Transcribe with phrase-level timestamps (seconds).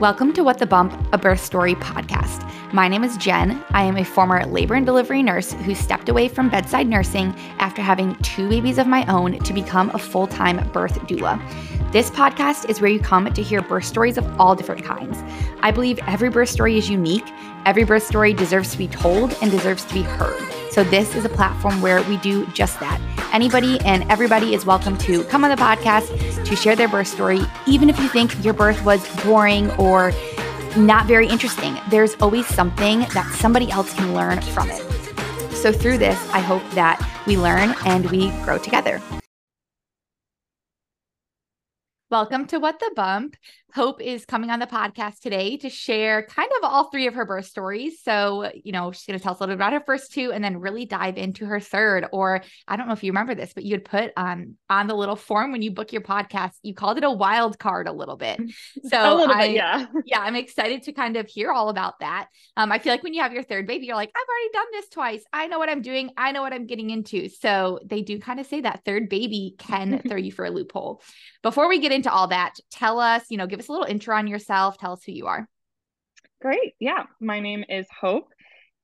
[0.00, 2.46] Welcome to What the Bump, a birth story podcast.
[2.74, 3.64] My name is Jen.
[3.70, 7.80] I am a former labor and delivery nurse who stepped away from bedside nursing after
[7.80, 11.40] having two babies of my own to become a full time birth doula.
[11.92, 15.16] This podcast is where you come to hear birth stories of all different kinds.
[15.62, 17.24] I believe every birth story is unique,
[17.64, 20.55] every birth story deserves to be told and deserves to be heard.
[20.76, 23.00] So, this is a platform where we do just that.
[23.32, 27.40] Anybody and everybody is welcome to come on the podcast to share their birth story,
[27.66, 30.12] even if you think your birth was boring or
[30.76, 31.78] not very interesting.
[31.88, 34.82] There's always something that somebody else can learn from it.
[35.52, 39.00] So, through this, I hope that we learn and we grow together.
[42.10, 43.34] Welcome to What the Bump.
[43.76, 47.26] Hope is coming on the podcast today to share kind of all three of her
[47.26, 48.00] birth stories.
[48.02, 50.32] So, you know, she's going to tell us a little bit about her first two
[50.32, 52.06] and then really dive into her third.
[52.10, 54.94] Or I don't know if you remember this, but you had put um, on the
[54.94, 58.16] little form when you book your podcast, you called it a wild card a little
[58.16, 58.40] bit.
[58.86, 59.86] So, little I, bit, yeah.
[60.06, 62.28] yeah, I'm excited to kind of hear all about that.
[62.56, 64.66] Um, I feel like when you have your third baby, you're like, I've already done
[64.72, 65.24] this twice.
[65.32, 66.10] I know what I'm doing.
[66.16, 67.28] I know what I'm getting into.
[67.28, 71.02] So they do kind of say that third baby can throw you for a loophole.
[71.42, 74.16] Before we get into all that, tell us, you know, give us a little intro
[74.16, 74.78] on yourself.
[74.78, 75.48] Tell us who you are.
[76.40, 76.74] Great.
[76.78, 77.04] Yeah.
[77.20, 78.32] My name is Hope.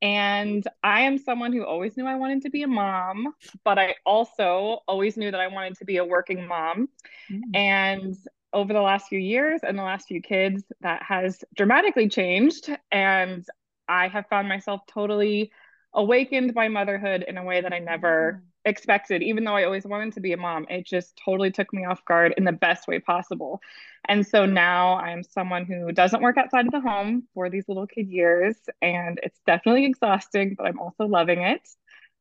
[0.00, 3.94] And I am someone who always knew I wanted to be a mom, but I
[4.04, 6.88] also always knew that I wanted to be a working mom.
[7.30, 7.40] Mm.
[7.54, 8.16] And
[8.52, 12.68] over the last few years and the last few kids, that has dramatically changed.
[12.90, 13.46] And
[13.86, 15.52] I have found myself totally
[15.94, 18.51] awakened by motherhood in a way that I never mm.
[18.64, 20.66] Expected, even though I always wanted to be a mom.
[20.68, 23.60] It just totally took me off guard in the best way possible.
[24.08, 27.86] And so now I'm someone who doesn't work outside of the home for these little
[27.86, 28.56] kid years.
[28.80, 31.68] And it's definitely exhausting, but I'm also loving it.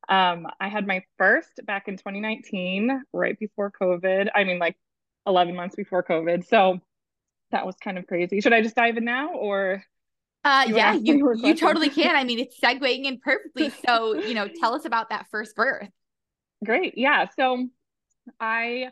[0.09, 4.29] Um, I had my first back in 2019, right before COVID.
[4.33, 4.75] I mean, like
[5.27, 6.47] 11 months before COVID.
[6.47, 6.79] So
[7.51, 8.41] that was kind of crazy.
[8.41, 9.83] Should I just dive in now or?
[10.43, 12.15] Uh, yeah, you, you totally can.
[12.15, 13.71] I mean, it's segueing in perfectly.
[13.85, 15.89] So, you know, tell us about that first birth.
[16.63, 16.97] Great.
[16.97, 17.27] Yeah.
[17.35, 17.67] So
[18.39, 18.89] I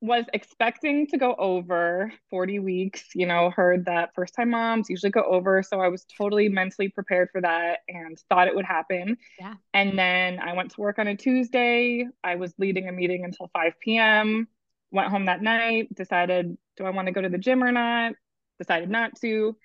[0.00, 5.10] was expecting to go over 40 weeks, you know, heard that first time moms usually
[5.10, 5.62] go over.
[5.62, 9.16] So I was totally mentally prepared for that and thought it would happen.
[9.40, 9.54] Yeah.
[9.74, 12.06] And then I went to work on a Tuesday.
[12.22, 14.46] I was leading a meeting until 5 p.m.
[14.92, 18.12] Went home that night, decided, do I want to go to the gym or not?
[18.58, 19.56] Decided not to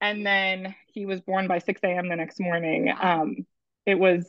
[0.00, 2.08] and then he was born by 6 a.m.
[2.08, 2.92] the next morning.
[3.00, 3.46] Um,
[3.86, 4.26] it was,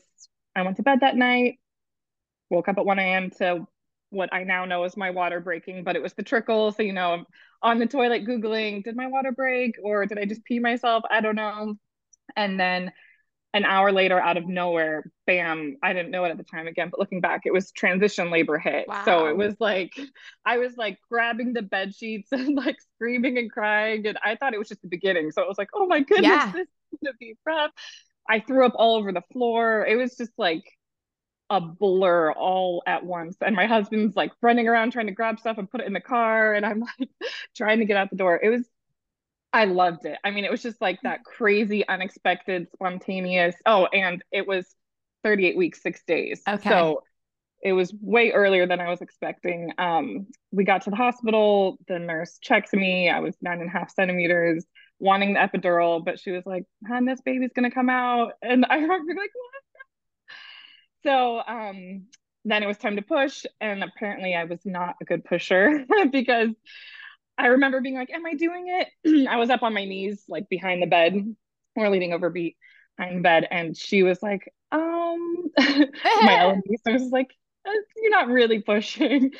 [0.55, 1.59] I went to bed that night,
[2.51, 3.29] woke up at 1 a.m.
[3.39, 3.65] to
[4.11, 6.71] what I now know is my water breaking, but it was the trickle.
[6.71, 7.25] So, you know, I'm
[7.63, 11.03] on the toilet Googling, did my water break or did I just pee myself?
[11.09, 11.75] I don't know.
[12.35, 12.91] And then
[13.53, 16.89] an hour later out of nowhere bam i didn't know it at the time again
[16.89, 19.03] but looking back it was transition labor hit wow.
[19.03, 19.91] so it was like
[20.45, 24.53] i was like grabbing the bed sheets and like screaming and crying and i thought
[24.53, 26.51] it was just the beginning so it was like oh my goodness yeah.
[26.51, 27.71] this is gonna be rough
[28.29, 30.63] i threw up all over the floor it was just like
[31.51, 35.57] a blur all at once and my husband's like running around trying to grab stuff
[35.57, 37.09] and put it in the car and i'm like
[37.55, 38.65] trying to get out the door it was
[39.53, 40.17] I loved it.
[40.23, 43.55] I mean, it was just like that crazy, unexpected, spontaneous.
[43.65, 44.65] Oh, and it was
[45.23, 46.41] 38 weeks, six days.
[46.47, 46.69] Okay.
[46.69, 47.03] So
[47.61, 49.71] it was way earlier than I was expecting.
[49.77, 51.77] Um, we got to the hospital.
[51.87, 53.09] The nurse checked me.
[53.09, 54.65] I was nine and a half centimeters,
[54.99, 58.75] wanting the epidural, but she was like, "Hon, this baby's gonna come out." And I
[58.79, 59.60] remember like, "What?"
[61.03, 62.05] So um,
[62.45, 66.49] then it was time to push, and apparently I was not a good pusher because
[67.37, 69.27] I remember being like, Am I doing it?
[69.29, 71.35] I was up on my knees, like behind the bed
[71.75, 73.47] or leaning over behind the bed.
[73.49, 76.59] And she was like, Um, my.
[76.85, 77.31] So I was like,
[77.67, 79.31] uh, You're not really pushing.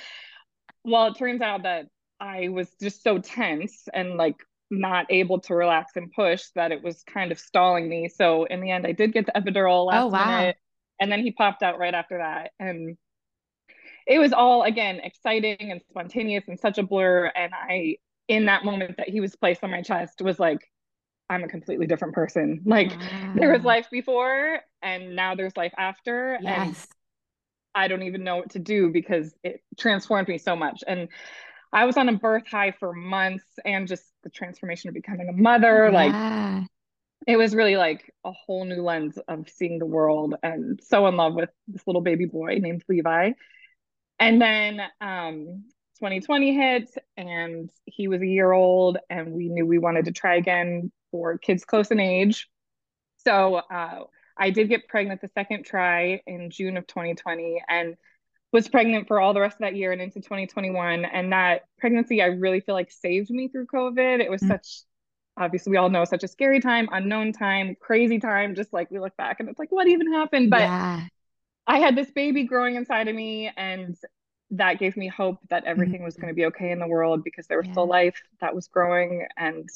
[0.84, 1.88] well, it turns out that
[2.20, 4.38] I was just so tense and like
[4.70, 8.08] not able to relax and push that it was kind of stalling me.
[8.08, 10.38] So in the end, I did get the epidural last oh, wow.
[10.38, 10.58] minute.
[11.02, 12.52] And then he popped out right after that.
[12.60, 12.96] And
[14.08, 17.26] it was all again exciting and spontaneous and such a blur.
[17.36, 17.98] And I,
[18.28, 20.60] in that moment that he was placed on my chest, was like,
[21.30, 22.62] I'm a completely different person.
[22.66, 23.34] Like wow.
[23.36, 26.38] there was life before and now there's life after.
[26.42, 26.68] Yes.
[26.68, 26.76] And
[27.74, 30.84] I don't even know what to do because it transformed me so much.
[30.88, 31.08] And
[31.74, 35.34] I was on a birth high for months and just the transformation of becoming a
[35.34, 35.86] mother.
[35.86, 35.92] Yeah.
[35.92, 36.68] Like
[37.28, 41.16] it was really like a whole new lens of seeing the world and so in
[41.16, 43.32] love with this little baby boy named Levi.
[44.20, 45.64] And then um,
[46.02, 50.36] 2020 hit, and he was a year old, and we knew we wanted to try
[50.36, 52.48] again for kids close in age.
[53.18, 54.04] So uh,
[54.38, 57.96] I did get pregnant the second try in June of 2020, and
[58.52, 61.06] was pregnant for all the rest of that year and into 2021.
[61.06, 64.20] And that pregnancy, I really feel like saved me through COVID.
[64.20, 64.52] It was mm-hmm.
[64.52, 64.82] such
[65.38, 68.56] obviously we all know such a scary time, unknown time, crazy time.
[68.56, 70.50] Just like we look back and it's like, what even happened?
[70.50, 71.02] But yeah.
[71.68, 73.96] I had this baby growing inside of me, and
[74.52, 76.06] that gave me hope that everything mm-hmm.
[76.06, 77.74] was going to be okay in the world because there was yeah.
[77.74, 79.70] still life that was growing and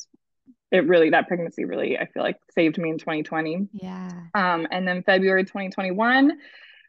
[0.72, 4.88] it really that pregnancy really i feel like saved me in 2020 yeah um and
[4.88, 6.38] then february 2021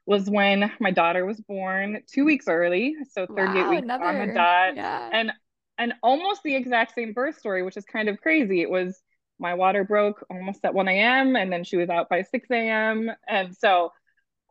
[0.04, 4.26] was when my daughter was born two weeks early so 38 wow, weeks another, on
[4.26, 5.08] the dot yeah.
[5.12, 5.32] and
[5.78, 9.00] and almost the exact same birth story which is kind of crazy it was
[9.38, 13.10] my water broke almost at 1 a.m and then she was out by 6 a.m
[13.28, 13.92] and so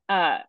[0.09, 0.39] uh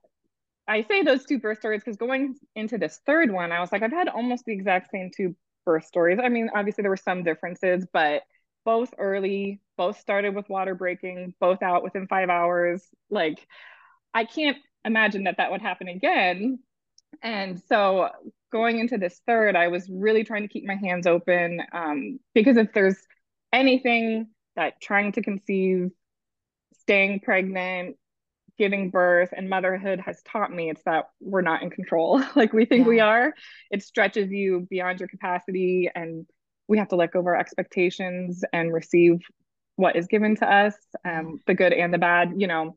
[0.68, 3.82] I say those two birth stories because going into this third one, I was like,
[3.82, 6.18] I've had almost the exact same two birth stories.
[6.22, 8.22] I mean, obviously there were some differences, but
[8.64, 12.82] both early, both started with water breaking, both out within five hours.
[13.10, 13.46] Like,
[14.14, 16.60] I can't imagine that that would happen again.
[17.22, 18.10] And so
[18.52, 22.56] going into this third, I was really trying to keep my hands open um, because
[22.56, 22.96] if there's
[23.52, 25.90] anything that trying to conceive,
[26.80, 27.96] staying pregnant,
[28.58, 32.22] giving birth and motherhood has taught me it's that we're not in control.
[32.36, 32.88] Like we think yeah.
[32.88, 33.34] we are.
[33.70, 36.26] It stretches you beyond your capacity and
[36.68, 39.20] we have to let go of our expectations and receive
[39.76, 40.74] what is given to us
[41.04, 42.74] um, the good and the bad you know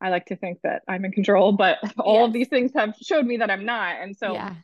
[0.00, 3.26] i like to think that i'm in control but all of these things have showed
[3.26, 4.54] me that i'm not and so yeah.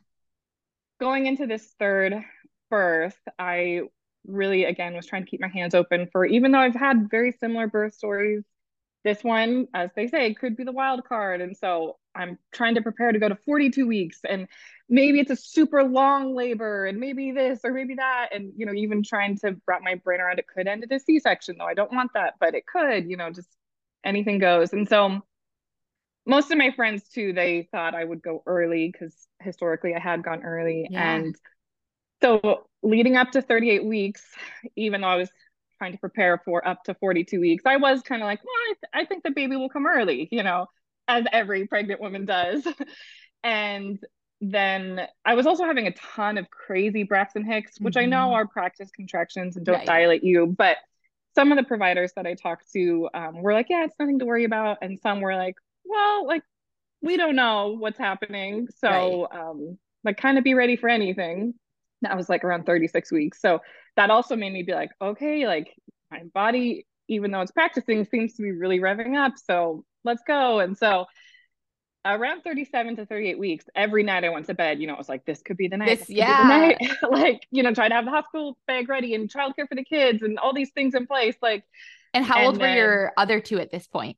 [0.99, 2.15] going into this third
[2.69, 3.81] birth i
[4.27, 7.31] really again was trying to keep my hands open for even though i've had very
[7.31, 8.43] similar birth stories
[9.05, 11.39] this one, as they say, could be the wild card.
[11.39, 14.47] And so I'm trying to prepare to go to 42 weeks and
[14.89, 18.29] maybe it's a super long labor and maybe this or maybe that.
[18.33, 20.99] And, you know, even trying to wrap my brain around it could end in a
[20.99, 23.49] C section, though I don't want that, but it could, you know, just
[24.05, 24.71] anything goes.
[24.73, 25.21] And so
[26.25, 30.23] most of my friends too, they thought I would go early because historically I had
[30.23, 30.87] gone early.
[30.89, 31.15] Yeah.
[31.15, 31.35] And
[32.21, 34.23] so leading up to 38 weeks,
[34.75, 35.29] even though I was
[35.77, 38.73] trying to prepare for up to 42 weeks, I was kind of like, well, I,
[38.73, 40.67] th- I think the baby will come early, you know,
[41.07, 42.65] as every pregnant woman does.
[43.43, 43.99] and
[44.41, 48.03] then I was also having a ton of crazy Braxton Hicks, which mm-hmm.
[48.03, 48.35] I know mm-hmm.
[48.35, 49.85] are practice contractions and don't right.
[49.85, 50.77] dilate you, but
[51.35, 54.25] some of the providers that I talked to um, were like, yeah, it's nothing to
[54.25, 54.77] worry about.
[54.81, 56.43] And some were like, well, like,
[57.01, 58.67] we don't know what's happening.
[58.79, 59.39] So, right.
[59.39, 61.53] um, like, kind of be ready for anything.
[62.01, 63.41] That was like around 36 weeks.
[63.41, 63.59] So
[63.97, 65.73] that also made me be like, okay, like
[66.09, 69.33] my body, even though it's practicing, seems to be really revving up.
[69.37, 70.59] So let's go.
[70.59, 71.05] And so
[72.05, 75.09] around 37 to 38 weeks, every night I went to bed, you know, it was
[75.09, 75.99] like, this could be the night.
[75.99, 76.43] This, yeah.
[76.47, 76.91] Night.
[77.09, 80.21] like, you know, try to have the hospital bag ready and childcare for the kids
[80.21, 81.35] and all these things in place.
[81.41, 81.63] Like,
[82.13, 84.17] and how and old then, were your other two at this point?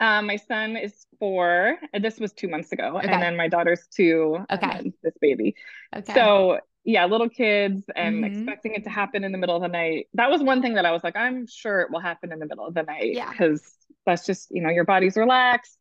[0.00, 1.76] Um, my son is four.
[2.00, 3.08] This was two months ago, okay.
[3.08, 4.38] and then my daughter's two.
[4.50, 4.92] Okay.
[5.02, 5.56] this baby.
[5.94, 6.14] Okay.
[6.14, 8.34] So yeah, little kids and mm-hmm.
[8.34, 10.06] expecting it to happen in the middle of the night.
[10.14, 12.46] That was one thing that I was like, I'm sure it will happen in the
[12.46, 13.12] middle of the night.
[13.12, 13.30] Yeah.
[13.30, 13.62] Because
[14.06, 15.77] that's just, you know, your body's relaxed,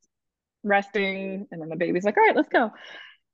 [0.68, 2.72] resting, and then the baby's like, all right, let's go.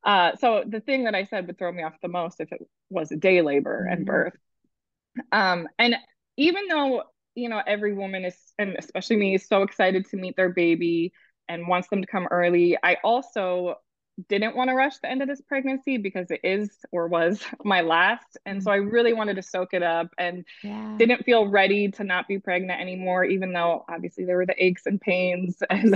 [0.04, 2.62] Uh, so the thing that I said would throw me off the most if it
[2.90, 3.94] was a day labor mm-hmm.
[3.94, 4.34] and birth.
[5.32, 5.96] Um, and
[6.38, 7.04] even though,
[7.36, 11.14] you know, every woman is, and especially me, is so excited to meet their baby
[11.48, 13.76] and wants them to come early, I also
[14.30, 17.82] didn't want to rush the end of this pregnancy because it is or was my
[17.82, 18.38] last.
[18.46, 18.90] And so I mm-hmm.
[18.90, 20.96] really wanted to soak it up and yeah.
[20.98, 24.86] didn't feel ready to not be pregnant anymore, even though obviously there were the aches
[24.86, 25.96] and pains and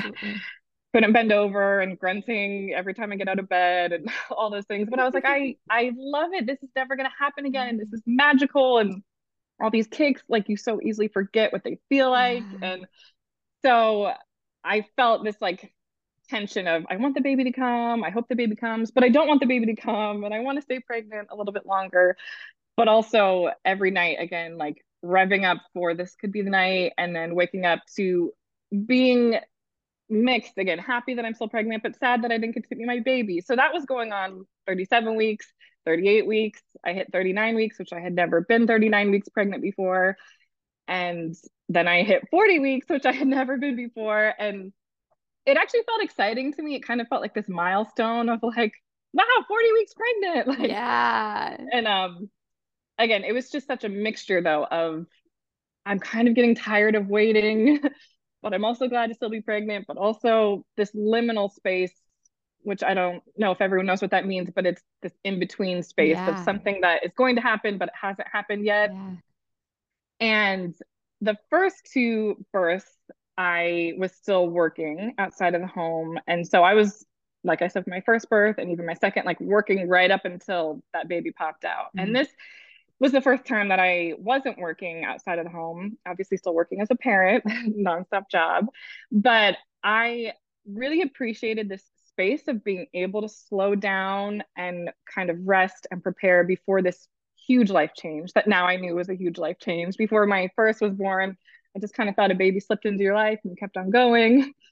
[0.98, 4.66] couldn't bend over and grunting every time I get out of bed and all those
[4.66, 4.88] things.
[4.90, 6.48] But I was like, I I love it.
[6.48, 7.78] This is never gonna happen again.
[7.78, 9.04] This is magical and
[9.62, 12.44] all these kicks, like you so easily forget what they feel like.
[12.64, 12.88] And
[13.64, 14.12] so
[14.64, 15.72] I felt this like
[16.30, 19.10] tension of I want the baby to come, I hope the baby comes, but I
[19.10, 21.68] don't want the baby to come and I want to stay pregnant a little bit
[21.68, 22.18] longer.
[22.76, 27.16] But also every night again like revving up for this could be the night and
[27.16, 28.34] then waking up to
[28.88, 29.40] being
[30.10, 32.88] mixed again, happy that I'm still pregnant but sad that I didn't get to meet
[32.88, 33.42] my baby.
[33.42, 35.52] So that was going on 37 weeks,
[35.86, 36.62] 38 weeks.
[36.86, 40.18] I hit 39 weeks, which I had never been 39 weeks pregnant before.
[40.88, 41.36] And
[41.70, 44.34] then I hit 40 weeks, which I had never been before.
[44.40, 44.72] And
[45.46, 46.76] it actually felt exciting to me.
[46.76, 48.74] It kind of felt like this milestone of like,
[49.14, 50.48] wow, 40 weeks pregnant.
[50.60, 51.58] Like, yeah.
[51.72, 52.30] And um,
[52.98, 55.06] again, it was just such a mixture though of
[55.86, 57.80] I'm kind of getting tired of waiting,
[58.48, 61.92] but I'm also glad to still be pregnant, but also this liminal space,
[62.62, 65.84] which I don't know if everyone knows what that means, but it's this in between
[65.84, 66.30] space yeah.
[66.30, 68.92] of something that is going to happen, but it hasn't happened yet.
[68.94, 69.12] Yeah.
[70.22, 70.76] And
[71.20, 72.90] the first two births
[73.38, 76.18] I was still working outside of the home.
[76.26, 77.06] And so I was,
[77.44, 80.82] like I said, my first birth and even my second, like working right up until
[80.94, 81.88] that baby popped out.
[81.88, 82.00] Mm-hmm.
[82.00, 82.30] And this
[83.00, 86.82] was the first time that I wasn't working outside of the home, obviously still working
[86.82, 88.68] as a parent, nonstop job.
[89.12, 90.34] But I
[90.66, 96.02] really appreciated this space of being able to slow down and kind of rest and
[96.02, 97.08] prepare before this
[97.48, 99.96] huge life change that now I knew was a huge life change.
[99.98, 101.38] Before my first was born,
[101.76, 104.54] I just kind of thought a baby slipped into your life and kept on going.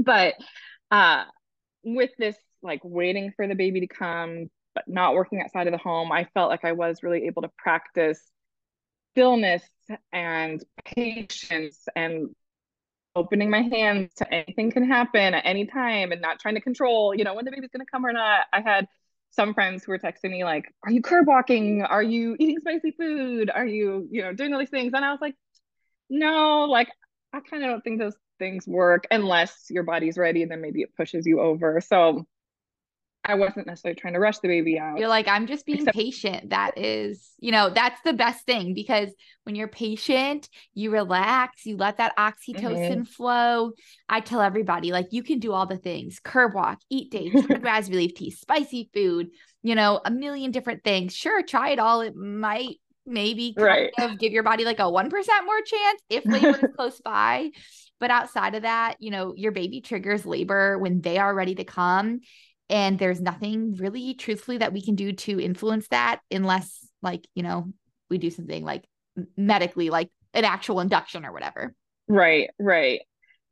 [0.00, 0.34] But
[0.92, 1.24] uh,
[1.82, 4.48] with this, like waiting for the baby to come,
[4.86, 8.20] not working outside of the home, I felt like I was really able to practice
[9.12, 9.62] stillness
[10.12, 12.28] and patience and
[13.16, 17.14] opening my hands to anything can happen at any time and not trying to control,
[17.14, 18.46] you know, when the baby's going to come or not.
[18.52, 18.86] I had
[19.30, 21.82] some friends who were texting me like, "Are you curb walking?
[21.82, 23.50] Are you eating spicy food?
[23.52, 25.34] Are you, you know, doing all these things?" And I was like,
[26.08, 26.88] "No, like
[27.32, 30.82] I kind of don't think those things work unless your body's ready and then maybe
[30.82, 32.26] it pushes you over." So
[33.28, 34.98] I wasn't necessarily trying to rush the baby out.
[34.98, 36.50] You're like, I'm just being Except- patient.
[36.50, 39.10] That is, you know, that's the best thing because
[39.44, 43.02] when you're patient, you relax, you let that oxytocin mm-hmm.
[43.02, 43.72] flow.
[44.08, 47.88] I tell everybody, like, you can do all the things curb walk, eat dates, grass
[47.90, 49.28] relief tea, spicy food,
[49.62, 51.14] you know, a million different things.
[51.14, 52.00] Sure, try it all.
[52.00, 53.90] It might maybe right.
[54.00, 57.50] of give your body like a 1% more chance if labor is close by.
[58.00, 61.64] But outside of that, you know, your baby triggers labor when they are ready to
[61.64, 62.20] come
[62.70, 67.42] and there's nothing really truthfully that we can do to influence that unless like you
[67.42, 67.72] know
[68.10, 68.84] we do something like
[69.36, 71.74] medically like an actual induction or whatever.
[72.08, 73.00] Right right.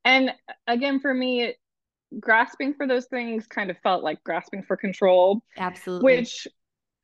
[0.05, 0.33] And
[0.67, 1.55] again for me
[2.21, 6.05] grasping for those things kind of felt like grasping for control absolutely.
[6.05, 6.47] which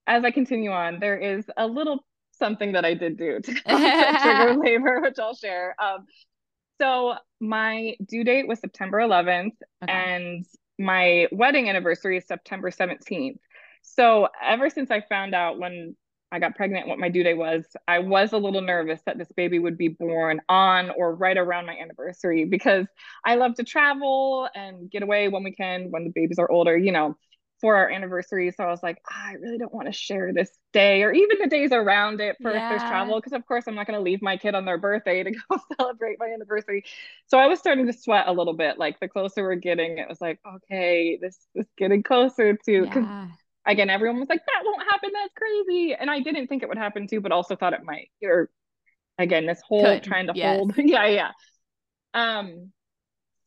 [0.07, 4.55] as i continue on there is a little something that i did do to trigger
[4.55, 5.75] labor which i'll share.
[5.83, 6.07] Um,
[6.81, 9.51] so my due date was september 11th
[9.83, 9.93] okay.
[9.93, 10.47] and
[10.83, 13.39] my wedding anniversary is September 17th.
[13.83, 15.97] So ever since I found out when
[16.33, 19.31] I got pregnant what my due date was, I was a little nervous that this
[19.37, 22.87] baby would be born on or right around my anniversary because
[23.25, 26.77] I love to travel and get away when we can when the babies are older,
[26.77, 27.17] you know,
[27.63, 28.53] for our anniversary.
[28.55, 31.39] So I was like, oh, I really don't want to share this day or even
[31.41, 32.67] the days around it for yeah.
[32.67, 34.77] if there's travel because of course I'm not going to leave my kid on their
[34.77, 36.85] birthday to go celebrate my anniversary.
[37.29, 38.79] So I was starting to sweat a little bit.
[38.79, 43.29] Like the closer we're getting, it was like, okay, this is getting closer to yeah
[43.67, 45.11] again, everyone was like, that won't happen.
[45.13, 45.95] That's crazy.
[45.95, 48.11] And I didn't think it would happen too, but also thought it might.
[48.23, 48.51] Or
[49.19, 50.03] again, this whole Could.
[50.03, 50.57] trying to yes.
[50.57, 50.75] hold.
[50.77, 51.31] yeah, yeah.
[52.15, 52.73] Um,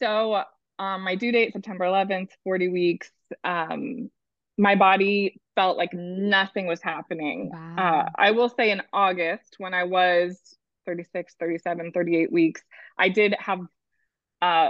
[0.01, 0.43] so
[0.79, 3.11] um my due date, September 11th, 40 weeks.
[3.43, 4.09] Um,
[4.57, 7.51] my body felt like nothing was happening.
[7.51, 7.75] Wow.
[7.77, 10.55] Uh, I will say in August, when I was
[10.85, 12.61] 36, 37, 38 weeks,
[12.97, 13.59] I did have
[14.41, 14.69] uh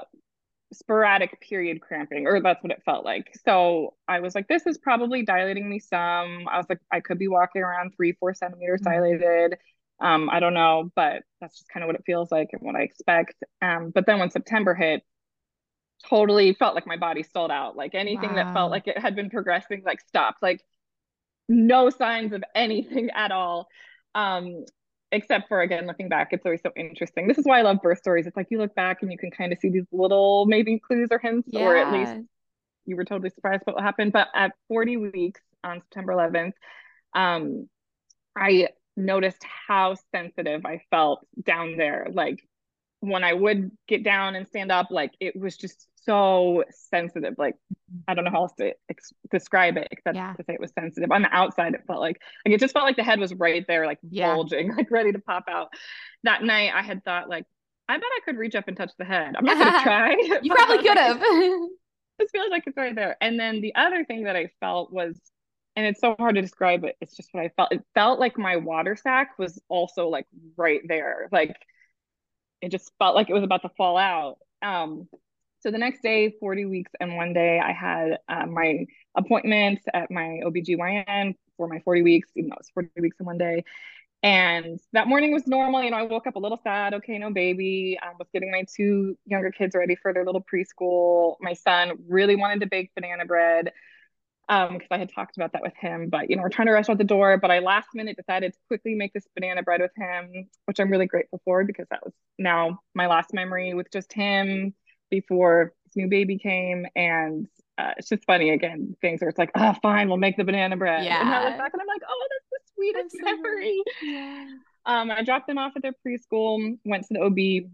[0.74, 3.36] sporadic period cramping, or that's what it felt like.
[3.46, 6.48] So I was like, this is probably dilating me some.
[6.50, 8.94] I was like, I could be walking around three, four centimeters mm-hmm.
[8.94, 9.58] dilated.
[10.00, 12.76] Um, I don't know, but that's just kind of what it feels like and what
[12.76, 13.36] I expect.
[13.62, 15.04] Um, but then when September hit,
[16.08, 17.76] totally felt like my body stalled out.
[17.76, 18.36] Like anything wow.
[18.36, 20.42] that felt like it had been progressing, like stopped.
[20.42, 20.62] Like
[21.48, 23.68] no signs of anything at all.
[24.14, 24.66] Um,
[25.12, 27.98] except for again looking back it's always so interesting this is why i love birth
[28.00, 30.80] stories it's like you look back and you can kind of see these little maybe
[30.80, 31.62] clues or hints yeah.
[31.62, 32.28] or at least
[32.86, 36.54] you were totally surprised what happened but at 40 weeks on september 11th
[37.14, 37.70] um
[38.36, 42.46] i noticed how sensitive i felt down there like
[43.02, 47.36] when i would get down and stand up like it was just so sensitive.
[47.38, 47.56] Like
[48.08, 50.34] I don't know how else to ex- describe it except yeah.
[50.34, 51.12] to say it was sensitive.
[51.12, 53.66] On the outside, it felt like like it just felt like the head was right
[53.68, 54.34] there, like yeah.
[54.34, 55.70] bulging, like ready to pop out.
[56.24, 57.46] That night, I had thought like,
[57.90, 59.36] I bet I could reach up and touch the head.
[59.36, 60.40] I'm not gonna try.
[60.42, 61.20] you probably could have.
[61.20, 63.18] this feels like it's right there.
[63.20, 65.20] And then the other thing that I felt was
[65.78, 66.96] and it's so hard to describe it.
[67.02, 67.74] It's just what I felt.
[67.74, 70.26] It felt like my water sac was also like
[70.56, 71.28] right there.
[71.34, 71.58] Like
[72.62, 74.38] it just felt like it was about to fall out.
[74.62, 75.08] Um,
[75.62, 78.86] so the next day, 40 weeks and one day, I had uh, my
[79.16, 83.26] appointment at my OBGYN for my 40 weeks, even though it was 40 weeks in
[83.26, 83.64] one day.
[84.22, 85.84] And that morning was normal.
[85.84, 86.94] You know, I woke up a little sad.
[86.96, 87.98] Okay, no baby.
[88.02, 91.36] I was getting my two younger kids ready for their little preschool.
[91.42, 93.72] My son really wanted to bake banana bread
[94.50, 96.10] um because I had talked about that with him.
[96.10, 97.38] But you know, we're trying to rush out the door.
[97.38, 100.90] But I last minute decided to quickly make this banana bread with him, which I'm
[100.90, 104.74] really grateful for because that was now my last memory with just him
[105.10, 107.48] before his new baby came and
[107.78, 110.78] uh, it's just funny again things where it's like oh fine we'll make the banana
[110.78, 114.46] bread yeah and I look back and I'm like oh that's the sweetest memory yeah.
[114.86, 117.70] um I dropped them off at their preschool went to the OB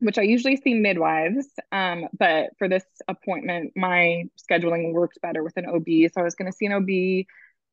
[0.00, 5.56] which I usually see midwives um but for this appointment my scheduling worked better with
[5.56, 7.26] an OB so I was going to see an OB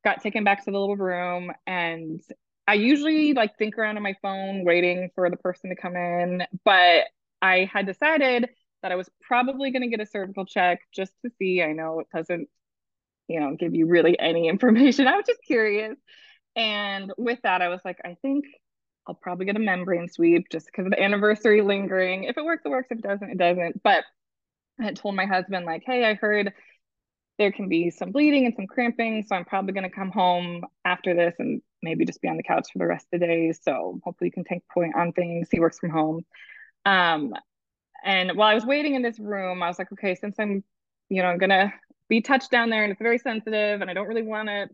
[0.04, 2.22] got taken back to the little room and
[2.68, 6.44] I usually like think around on my phone waiting for the person to come in,
[6.66, 7.06] but
[7.42, 8.50] I had decided
[8.82, 11.64] that I was probably going to get a cervical check just to see.
[11.64, 12.50] I know it doesn't,
[13.30, 15.08] you know, give you really any information.
[15.08, 15.96] I was just curious.
[16.58, 18.46] And with that, I was like, I think
[19.08, 22.26] I'll probably get a membrane sweep just because of the anniversary lingering.
[22.26, 22.90] If it works, it works.
[22.92, 23.82] If it doesn't, it doesn't.
[23.82, 24.04] But
[24.80, 26.54] I had told my husband, like, hey, I heard
[27.38, 29.24] there can be some bleeding and some cramping.
[29.26, 32.44] So I'm probably going to come home after this and maybe just be on the
[32.44, 33.54] couch for the rest of the day.
[33.54, 35.48] So hopefully you can take point on things.
[35.52, 36.26] He works from home.
[36.86, 37.34] Um,
[38.04, 40.64] and while I was waiting in this room, I was like, okay, since I'm,
[41.10, 41.72] you know, I'm going to
[42.10, 44.70] be touched down there and it's very sensitive and I don't really want to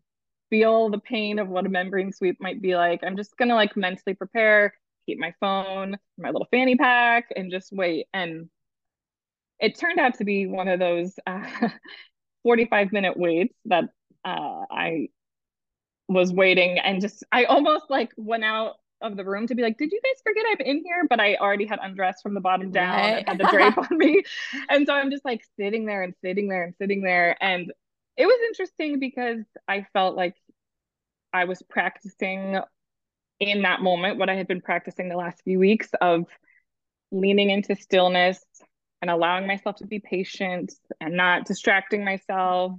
[0.54, 3.04] feel the pain of what a membrane sweep might be like.
[3.04, 4.76] I'm just going to like mentally prepare,
[5.08, 8.06] keep my phone, my little fanny pack, and just wait.
[8.14, 8.50] And
[9.60, 11.70] it turned out to be one of those uh,
[12.44, 13.86] 45 minute waits that
[14.24, 15.08] uh, I
[16.08, 19.80] was waiting and just I almost like went out of the room to be like,
[19.80, 21.08] did you guys forget I'm in here?
[21.10, 23.24] But I already had undressed from the bottom down right.
[23.28, 24.22] and had the drape on me.
[24.70, 27.36] And so I'm just like sitting there and sitting there and sitting there.
[27.42, 27.74] And
[28.18, 30.36] it was interesting because I felt like
[31.34, 32.60] I was practicing
[33.40, 36.26] in that moment what I had been practicing the last few weeks of
[37.12, 38.44] leaning into stillness
[39.02, 42.74] and allowing myself to be patient and not distracting myself.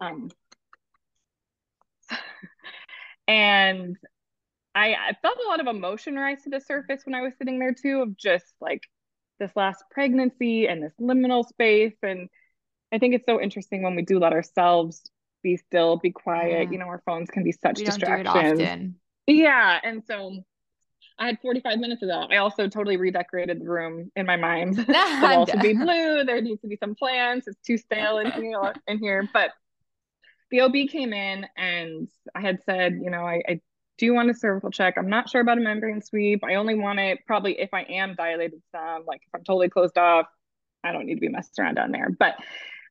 [0.00, 0.30] Um,
[3.28, 3.96] and
[4.74, 7.58] I, I felt a lot of emotion rise to the surface when I was sitting
[7.58, 8.82] there too, of just like
[9.38, 11.96] this last pregnancy and this liminal space.
[12.02, 12.28] And
[12.92, 15.02] I think it's so interesting when we do let ourselves
[15.44, 16.64] be still, be quiet.
[16.64, 16.70] Yeah.
[16.72, 18.94] You know, our phones can be such we distractions.
[19.28, 19.80] Yeah.
[19.84, 20.42] And so
[21.18, 22.32] I had 45 minutes of that.
[22.32, 24.76] I also totally redecorated the room in my mind.
[24.76, 26.24] the walls should be blue.
[26.24, 27.46] There needs to be some plants.
[27.46, 28.74] It's too stale in here.
[28.88, 29.28] In here.
[29.32, 29.50] But
[30.50, 33.60] the OB came in and I had said, you know, I, I
[33.98, 34.94] do want a cervical check.
[34.98, 36.42] I'm not sure about a membrane sweep.
[36.42, 39.96] I only want it probably if I am dilated some, like if I'm totally closed
[39.96, 40.26] off,
[40.82, 42.10] I don't need to be messed around down there.
[42.10, 42.34] But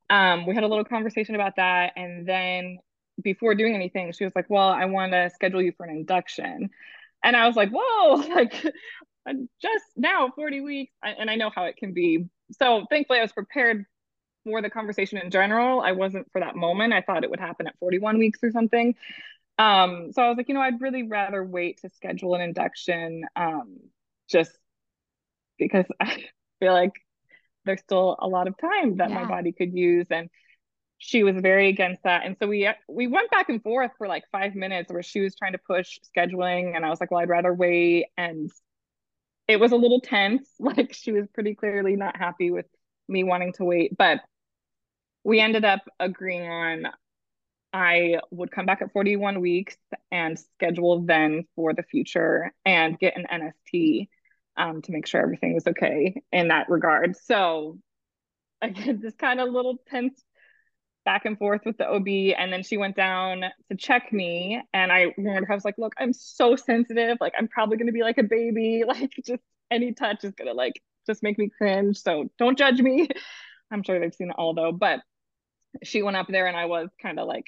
[0.09, 1.93] um, we had a little conversation about that.
[1.95, 2.79] And then
[3.21, 6.69] before doing anything, she was like, well, I want to schedule you for an induction.
[7.23, 8.53] And I was like, whoa, like
[9.61, 10.93] just now 40 weeks.
[11.03, 12.25] And I know how it can be.
[12.51, 13.85] So thankfully, I was prepared
[14.43, 15.81] for the conversation in general.
[15.81, 16.93] I wasn't for that moment.
[16.93, 18.95] I thought it would happen at 41 weeks or something.
[19.57, 23.25] Um, so I was like, you know, I'd really rather wait to schedule an induction
[23.35, 23.79] um,
[24.29, 24.51] just
[25.57, 26.25] because I
[26.59, 26.93] feel like
[27.65, 29.23] there's still a lot of time that yeah.
[29.23, 30.07] my body could use.
[30.09, 30.29] And
[31.03, 34.23] she was very against that and so we we went back and forth for like
[34.31, 37.27] five minutes where she was trying to push scheduling and i was like well i'd
[37.27, 38.49] rather wait and
[39.49, 42.65] it was a little tense like she was pretty clearly not happy with
[43.09, 44.21] me wanting to wait but
[45.25, 46.87] we ended up agreeing on
[47.73, 49.75] i would come back at 41 weeks
[50.09, 54.07] and schedule then for the future and get an nst
[54.57, 57.77] um, to make sure everything was okay in that regard so
[58.61, 60.23] again this kind of little tense
[61.05, 62.07] back and forth with the OB.
[62.37, 64.61] And then she went down to check me.
[64.73, 67.17] And I her, I was like, look, I'm so sensitive.
[67.19, 68.83] Like, I'm probably going to be like a baby.
[68.93, 71.97] Like, just any touch is going to like just make me cringe.
[71.97, 73.07] So don't judge me.
[73.71, 74.71] I'm sure they've seen it all though.
[74.71, 74.99] But
[75.83, 77.45] she went up there and I was kind of like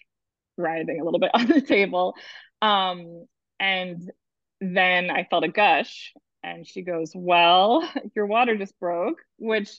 [0.57, 2.15] writhing a little bit on the table.
[2.61, 3.25] Um,
[3.59, 4.11] and
[4.59, 6.13] then I felt a gush.
[6.45, 9.69] And she goes, Well, your water just broke, which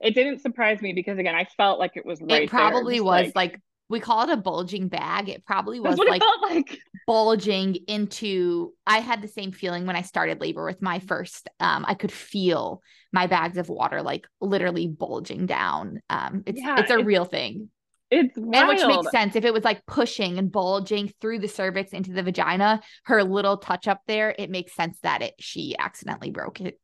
[0.00, 2.42] it didn't surprise me because again, I felt like it was right.
[2.42, 5.28] It probably there, was like, like, we call it a bulging bag.
[5.28, 8.72] It probably was like, like, bulging into.
[8.86, 11.48] I had the same feeling when I started labor with my first.
[11.58, 16.00] Um, I could feel my bags of water like literally bulging down.
[16.08, 17.68] Um, it's yeah, it's a it's, real thing.
[18.10, 18.54] It's wild.
[18.54, 22.12] and which makes sense if it was like pushing and bulging through the cervix into
[22.12, 22.80] the vagina.
[23.04, 26.78] Her little touch up there, it makes sense that it she accidentally broke it.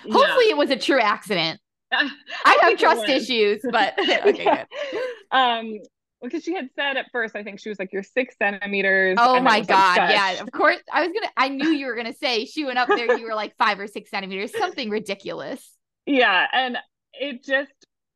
[0.00, 0.52] Hopefully, yeah.
[0.52, 1.60] it was a true accident.
[1.92, 2.10] I,
[2.44, 4.64] I have trust issues, but okay, yeah.
[4.90, 5.00] good.
[5.30, 5.78] Um,
[6.20, 9.40] because she had said at first, I think she was like, "You're six centimeters." Oh
[9.40, 9.98] my god!
[9.98, 10.78] Like, yeah, of course.
[10.92, 11.32] I was gonna.
[11.36, 13.18] I knew you were gonna say she went up there.
[13.18, 15.68] You were like five or six centimeters, something ridiculous.
[16.06, 16.78] Yeah, and
[17.12, 17.72] it just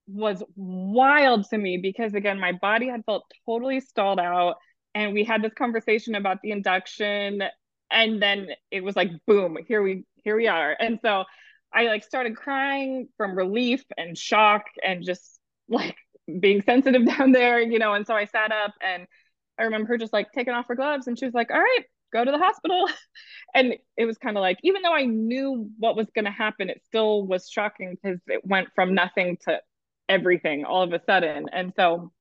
[0.07, 4.57] was wild to me because again, my body had felt totally stalled out,
[4.95, 7.42] and we had this conversation about the induction,
[7.90, 11.25] and then it was like, boom, here we here we are, and so
[11.73, 15.38] I like started crying from relief and shock and just
[15.69, 15.97] like
[16.40, 17.95] being sensitive down there, you know.
[17.95, 19.07] And so I sat up and
[19.59, 21.85] I remember her just like taking off her gloves and she was like, All right,
[22.12, 22.88] go to the hospital.
[23.55, 26.71] and it was kind of like, even though I knew what was going to happen,
[26.71, 29.61] it still was shocking because it went from nothing to
[30.09, 31.47] everything all of a sudden.
[31.53, 32.12] And so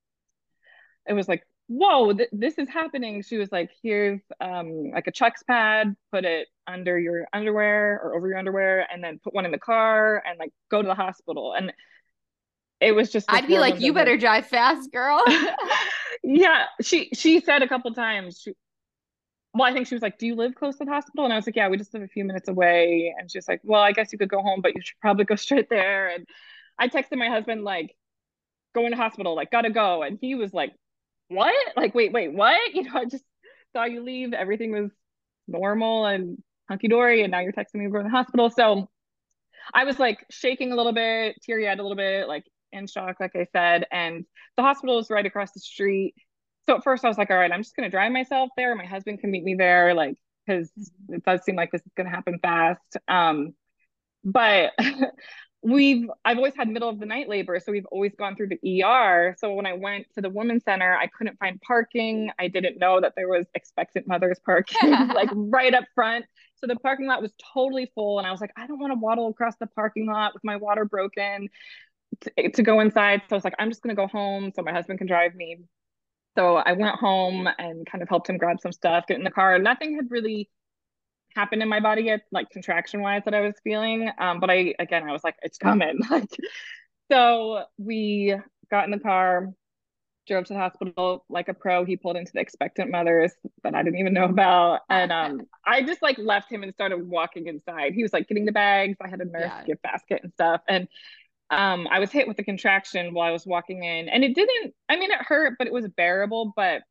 [1.08, 3.21] it was like, whoa, th- this is happening.
[3.24, 8.15] She was like, here's um like a Chucks pad, put it under your underwear or
[8.15, 10.95] over your underwear, and then put one in the car and like go to the
[10.95, 11.54] hospital.
[11.54, 11.74] And
[12.82, 15.24] it was just I'd be like, you better drive fast, girl.
[16.24, 16.65] yeah.
[16.82, 18.54] She she said a couple times, she
[19.56, 21.24] well, I think she was like, Do you live close to the hospital?
[21.24, 23.15] And I was like, Yeah, we just live a few minutes away.
[23.17, 25.24] And she was like, Well, I guess you could go home, but you should probably
[25.24, 26.10] go straight there.
[26.10, 26.28] And
[26.78, 27.96] I texted my husband, like,
[28.74, 30.04] going to hospital, like, gotta go.
[30.04, 30.74] And he was like,
[31.30, 31.54] what?
[31.76, 32.60] Like, wait, wait, what?
[32.74, 33.24] You know, I just
[33.74, 34.34] saw you leave.
[34.34, 34.92] Everything was
[35.48, 37.22] normal and hunky dory.
[37.24, 38.50] And now you're texting me we're to the hospital.
[38.50, 38.90] So
[39.74, 43.18] I was like shaking a little bit, teary eyed a little bit, like in shock,
[43.20, 43.86] like I said.
[43.92, 44.26] And
[44.58, 46.14] the hospital is right across the street.
[46.68, 48.76] So at first I was like, all right, I'm just going to drive myself there.
[48.76, 50.72] My husband can meet me there, like, because
[51.10, 52.98] it does seem like this is going to happen fast.
[53.08, 53.54] Um,
[54.24, 54.72] but
[55.65, 58.84] we've I've always had middle of the night labor, so we've always gone through the
[58.84, 59.36] ER.
[59.39, 62.30] So when I went to the women's center, I couldn't find parking.
[62.38, 66.25] I didn't know that there was expectant mothers parking like right up front.
[66.58, 68.99] So the parking lot was totally full, and I was like, I don't want to
[68.99, 71.49] waddle across the parking lot with my water broken
[72.21, 73.23] to, to go inside.
[73.28, 75.58] So I was like, I'm just gonna go home so my husband can drive me.
[76.38, 79.32] So I went home and kind of helped him grab some stuff, get in the
[79.32, 79.58] car.
[79.58, 80.49] Nothing had really
[81.36, 84.10] happened in my body yet, like contraction wise that I was feeling.
[84.17, 86.00] Um, but I again I was like, it's coming.
[86.10, 86.30] Like
[87.12, 88.36] so we
[88.71, 89.54] got in the car,
[90.28, 91.86] drove to the hospital like a pro.
[91.86, 94.82] He pulled into the expectant mothers that I didn't even know about.
[94.89, 97.93] And um I just like left him and started walking inside.
[97.93, 98.98] He was like getting the bags.
[99.02, 99.63] I had a nurse yeah.
[99.65, 100.62] gift basket and stuff.
[100.67, 100.88] And
[101.52, 104.10] um I was hit with a contraction while I was walking in.
[104.10, 106.82] And it didn't, I mean it hurt, but it was bearable, but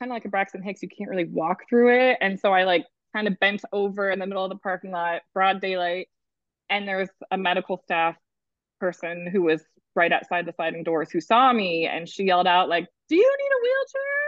[0.00, 2.18] kind of like a Braxton Hicks, you can't really walk through it.
[2.20, 5.22] And so I like kind of bent over in the middle of the parking lot,
[5.34, 6.08] broad daylight,
[6.70, 8.16] and there was a medical staff
[8.80, 9.62] person who was
[9.94, 13.36] right outside the sliding doors who saw me and she yelled out like, "Do you
[13.38, 14.22] need a wheelchair?"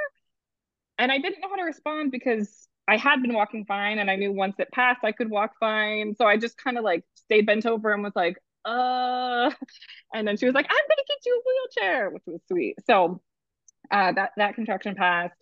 [0.98, 4.16] And I didn't know how to respond because I had been walking fine and I
[4.16, 6.14] knew once it passed I could walk fine.
[6.16, 9.50] So I just kind of like stayed bent over and was like, "Uh."
[10.14, 12.76] And then she was like, "I'm to get you a wheelchair," which was sweet.
[12.86, 13.20] So
[13.90, 15.34] uh, that that contraction passed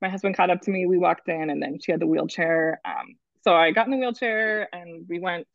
[0.00, 0.86] my husband caught up to me.
[0.86, 2.80] We walked in, and then she had the wheelchair.
[2.84, 5.46] Um, so I got in the wheelchair, and we went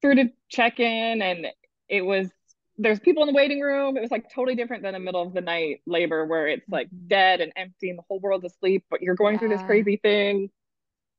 [0.00, 1.46] through to check in, and
[1.88, 2.30] it was
[2.78, 3.96] there's people in the waiting room.
[3.96, 6.88] It was like totally different than a middle of the night labor where it's like
[6.88, 7.08] mm-hmm.
[7.08, 9.38] dead and empty and the whole world's asleep, but you're going yeah.
[9.38, 10.50] through this crazy thing.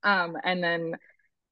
[0.03, 0.95] Um, and then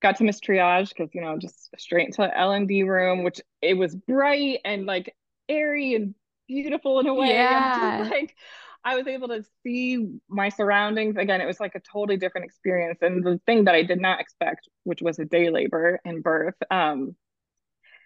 [0.02, 3.24] got to miss triage because you know just straight into the L and D room,
[3.24, 5.16] which it was bright and like
[5.48, 6.16] airy and
[6.48, 7.30] beautiful in a way.
[7.30, 8.08] Yeah.
[8.10, 8.36] like
[8.84, 11.16] I was able to see my surroundings.
[11.18, 13.00] Again, it was like a totally different experience.
[13.02, 16.56] And the thing that I did not expect, which was a day labor and birth.
[16.72, 17.16] Um,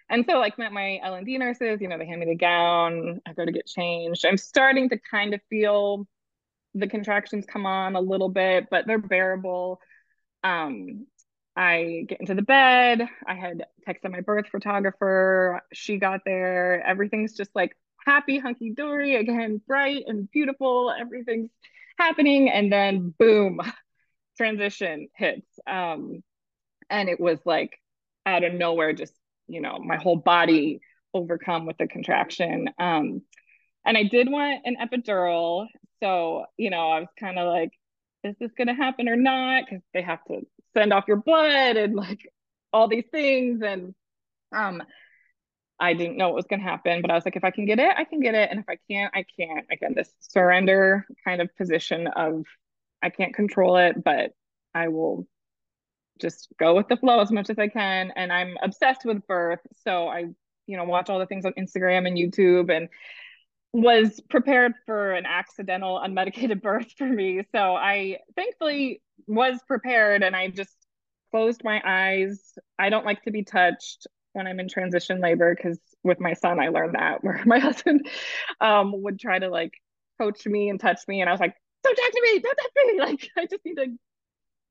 [0.09, 3.33] and so like met my L&D nurses, you know, they hand me the gown, I
[3.33, 4.25] go to get changed.
[4.25, 6.05] I'm starting to kind of feel
[6.75, 9.79] the contractions come on a little bit, but they're bearable.
[10.43, 11.07] Um,
[11.55, 13.07] I get into the bed.
[13.25, 15.61] I had texted my birth photographer.
[15.73, 16.85] She got there.
[16.85, 20.91] Everything's just like happy, hunky dory, again, bright and beautiful.
[20.91, 21.51] Everything's
[21.97, 22.49] happening.
[22.49, 23.59] And then boom,
[24.37, 25.47] transition hits.
[25.67, 26.23] Um,
[26.89, 27.71] and it was like
[28.25, 29.13] out of nowhere, just,
[29.47, 30.79] you know, my whole body
[31.13, 32.69] overcome with the contraction.
[32.77, 33.21] Um,
[33.85, 35.67] and I did want an epidural.
[36.01, 37.71] So, you know, I was kind of like,
[38.23, 39.65] is this going to happen or not?
[39.65, 40.41] Because they have to
[40.75, 42.19] send off your blood and like
[42.73, 43.61] all these things.
[43.63, 43.93] And
[44.51, 44.81] um,
[45.79, 47.65] I didn't know what was going to happen, but I was like, if I can
[47.65, 48.49] get it, I can get it.
[48.49, 49.65] And if I can't, I can't.
[49.71, 52.43] Again, this surrender kind of position of
[53.03, 54.31] I can't control it, but
[54.73, 55.27] I will
[56.21, 58.11] just go with the flow as much as I can.
[58.15, 59.59] And I'm obsessed with birth.
[59.83, 60.25] So I,
[60.65, 62.87] you know, watch all the things on Instagram and YouTube and
[63.73, 67.41] was prepared for an accidental unmedicated birth for me.
[67.51, 70.75] So I thankfully was prepared and I just
[71.31, 72.53] closed my eyes.
[72.79, 76.59] I don't like to be touched when I'm in transition labor because with my son
[76.59, 78.07] I learned that where my husband
[78.61, 79.73] um, would try to like
[80.19, 82.39] coach me and touch me and I was like don't touch me!
[82.39, 82.99] Don't touch me!
[82.99, 83.87] Like I just need to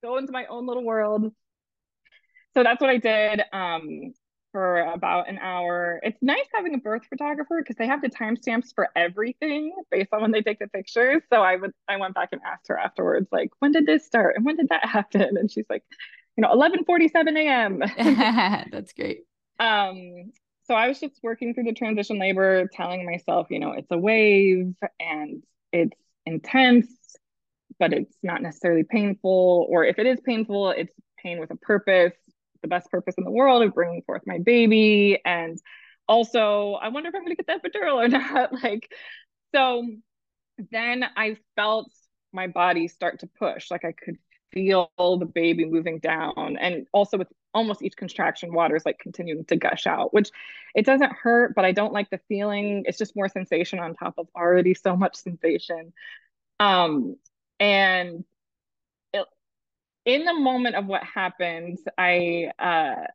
[0.02, 1.32] go into my own little world.
[2.54, 4.12] So that's what I did um,
[4.52, 6.00] for about an hour.
[6.02, 10.22] It's nice having a birth photographer because they have the timestamps for everything based on
[10.22, 11.22] when they take the pictures.
[11.30, 14.36] So I would I went back and asked her afterwards like when did this start?
[14.36, 15.36] And when did that happen?
[15.36, 15.84] And she's like
[16.36, 17.82] you know 11:47 a.m
[18.72, 19.24] that's great
[19.58, 20.32] um,
[20.64, 23.98] so I was just working through the transition labor, telling myself, you know, it's a
[23.98, 26.88] wave and it's intense,
[27.78, 29.66] but it's not necessarily painful.
[29.68, 32.14] Or if it is painful, it's pain with a purpose,
[32.62, 35.20] the best purpose in the world of bringing forth my baby.
[35.24, 35.58] And
[36.08, 38.52] also, I wonder if I'm going to get that epidural or not.
[38.62, 38.90] like,
[39.54, 39.86] so
[40.70, 41.90] then I felt
[42.32, 43.70] my body start to push.
[43.70, 44.16] Like I could
[44.54, 46.56] feel the baby moving down.
[46.58, 50.30] And also with almost each contraction, water is like continuing to gush out, which
[50.74, 52.84] it doesn't hurt, but I don't like the feeling.
[52.86, 55.92] It's just more sensation on top of already so much sensation.
[56.60, 57.16] Um,
[57.60, 58.24] and
[59.12, 59.26] it,
[60.04, 63.06] in the moment of what happened, I uh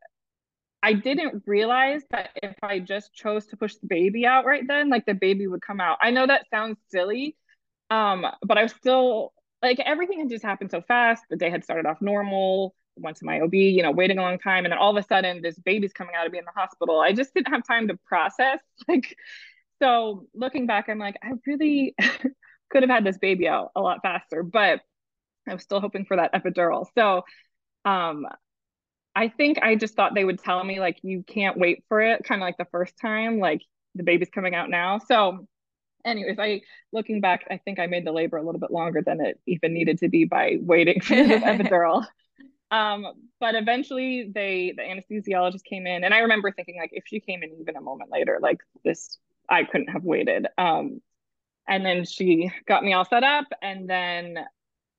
[0.81, 4.89] I didn't realize that if I just chose to push the baby out right then,
[4.89, 5.97] like the baby would come out.
[6.01, 7.35] I know that sounds silly,
[7.89, 11.23] um, but I was still like everything had just happened so fast.
[11.29, 14.39] The day had started off normal, went to my OB, you know, waiting a long
[14.39, 14.65] time.
[14.65, 16.99] And then all of a sudden this baby's coming out of me in the hospital.
[16.99, 18.59] I just didn't have time to process.
[18.87, 19.15] Like,
[19.81, 21.95] so looking back, I'm like, I really
[22.69, 24.81] could have had this baby out a lot faster, but
[25.47, 26.85] I was still hoping for that epidural.
[26.95, 27.23] So
[27.85, 28.25] um
[29.15, 32.23] I think I just thought they would tell me like you can't wait for it,
[32.23, 33.61] kind of like the first time, like
[33.95, 34.99] the baby's coming out now.
[34.99, 35.47] So
[36.05, 39.21] anyways, I looking back, I think I made the labor a little bit longer than
[39.21, 42.05] it even needed to be by waiting for the epidural.
[42.71, 43.05] Um,
[43.39, 47.41] but eventually they the anesthesiologist came in and I remember thinking like if she came
[47.43, 49.17] in even a moment later, like this
[49.49, 50.47] I couldn't have waited.
[50.57, 51.01] Um,
[51.67, 54.37] and then she got me all set up and then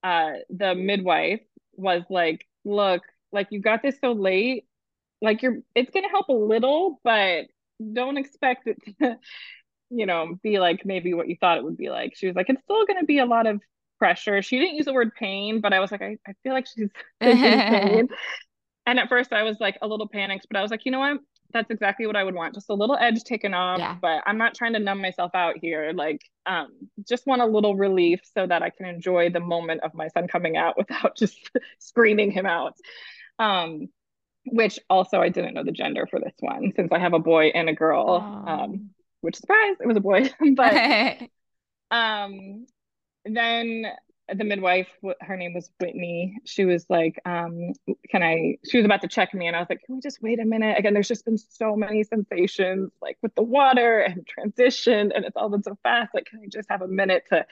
[0.02, 1.40] uh the midwife
[1.74, 4.66] was like, look, like you got this so late,
[5.22, 7.46] like you're it's gonna help a little, but
[7.92, 9.16] don't expect it to
[9.90, 12.16] you know, be like maybe what you thought it would be like.
[12.16, 13.60] She was like, it's still going to be a lot of
[13.98, 14.40] pressure.
[14.42, 16.90] She didn't use the word pain, but I was like, I, I feel like she's
[17.20, 18.08] pain.
[18.86, 20.98] And at first I was like a little panicked, but I was like, you know
[20.98, 21.18] what?
[21.52, 22.54] That's exactly what I would want.
[22.54, 23.96] Just a little edge taken off, yeah.
[24.00, 25.92] but I'm not trying to numb myself out here.
[25.94, 26.68] Like, um,
[27.06, 30.26] just want a little relief so that I can enjoy the moment of my son
[30.28, 31.38] coming out without just
[31.78, 32.74] screaming him out.
[33.38, 33.88] Um,
[34.46, 37.48] which also I didn't know the gender for this one since I have a boy
[37.48, 38.44] and a girl.
[38.46, 40.30] Um, which surprise, it was a boy.
[40.54, 41.20] but
[41.90, 42.66] um,
[43.24, 43.86] then
[44.32, 44.88] the midwife,
[45.20, 46.38] her name was Whitney.
[46.44, 47.72] She was like, um,
[48.10, 50.22] "Can I?" She was about to check me, and I was like, "Can we just
[50.22, 54.26] wait a minute?" Again, there's just been so many sensations, like with the water and
[54.26, 56.14] transition, and it's all been so fast.
[56.14, 57.46] Like, can I just have a minute to?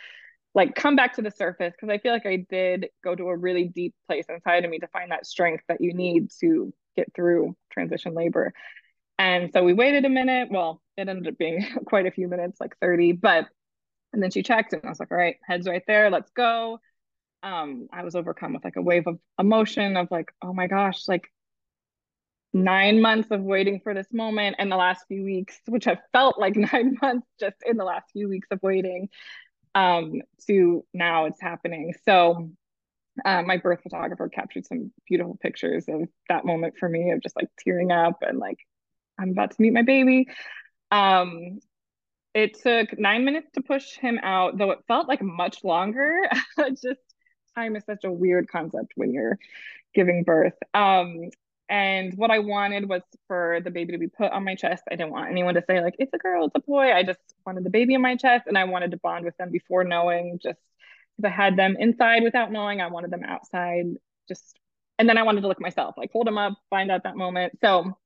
[0.55, 3.37] like come back to the surface because I feel like I did go to a
[3.37, 7.15] really deep place inside of me to find that strength that you need to get
[7.15, 8.53] through transition labor.
[9.19, 10.49] And so we waited a minute.
[10.51, 13.47] Well, it ended up being quite a few minutes, like 30, but
[14.13, 16.81] and then she checked and I was like, all right, head's right there, let's go.
[17.43, 21.07] Um, I was overcome with like a wave of emotion of like, oh my gosh,
[21.07, 21.31] like
[22.53, 26.39] nine months of waiting for this moment and the last few weeks, which have felt
[26.39, 29.09] like nine months just in the last few weeks of waiting,
[29.75, 31.95] um, to now it's happening.
[32.05, 32.51] So
[33.25, 37.37] uh, my birth photographer captured some beautiful pictures of that moment for me of just
[37.37, 38.59] like tearing up and like
[39.19, 40.29] I'm about to meet my baby.
[40.91, 41.61] Um,
[42.35, 46.21] it took nine minutes to push him out, though it felt like much longer.
[46.71, 47.01] Just
[47.55, 49.39] time is such a weird concept when you're
[49.95, 50.55] giving birth.
[50.75, 51.31] Um,
[51.69, 54.85] and what I wanted was for the baby to be put on my chest.
[54.91, 56.93] I didn't want anyone to say, like, it's a girl, it's a boy.
[56.93, 59.51] I just wanted the baby in my chest and I wanted to bond with them
[59.51, 60.59] before knowing, just
[61.17, 62.81] because I had them inside without knowing.
[62.81, 63.87] I wanted them outside,
[64.29, 64.59] just,
[64.99, 67.59] and then I wanted to look myself, like, hold them up, find out that moment.
[67.61, 67.97] So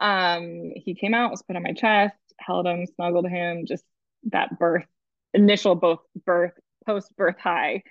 [0.00, 3.84] um, he came out, was put on my chest, held him, snuggled him, just
[4.24, 4.86] that birth,
[5.34, 6.52] initial both birth,
[6.86, 7.82] post birth high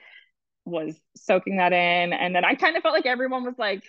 [0.66, 2.14] was soaking that in.
[2.14, 3.84] And then I kind of felt like everyone was like,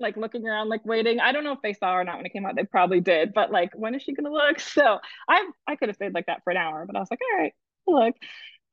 [0.00, 1.20] like looking around, like waiting.
[1.20, 2.56] I don't know if they saw or not when it came out.
[2.56, 4.58] They probably did, but like, when is she gonna look?
[4.60, 4.98] So
[5.28, 7.38] I I could have stayed like that for an hour, but I was like, all
[7.38, 7.52] right,
[7.86, 8.14] look.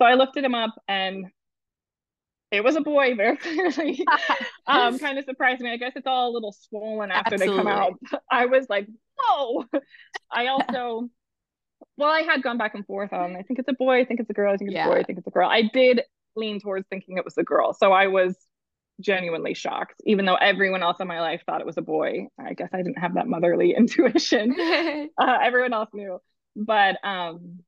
[0.01, 1.27] So I lifted him up and
[2.51, 4.05] it was a boy very clearly
[4.67, 5.71] um kind of surprised me.
[5.71, 7.57] I guess it's all a little swollen after Absolutely.
[7.57, 7.93] they come out.
[8.31, 8.87] I was like
[9.19, 9.65] whoa
[10.31, 11.09] i also
[11.97, 14.19] well i had gone back and forth on i think it's a boy i think
[14.19, 14.87] it's a girl i think it's yeah.
[14.87, 15.49] a boy i think it's a girl.
[15.49, 16.03] I did
[16.35, 18.35] lean towards thinking it was a girl so i was
[19.01, 22.27] genuinely shocked even though everyone else in my life thought it was a boy.
[22.39, 24.55] I guess i didn't have that motherly intuition.
[25.17, 26.19] Uh, everyone else knew.
[26.55, 27.59] But um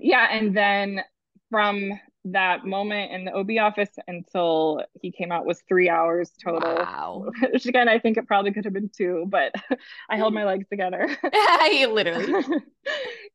[0.00, 1.02] yeah and then
[1.50, 1.92] from
[2.24, 6.76] that moment in the OB office until he came out was three hours total.
[6.76, 7.30] Wow.
[7.52, 9.52] Which again, I think it probably could have been two, but
[10.10, 11.08] I held my legs together.
[11.90, 12.44] Literally.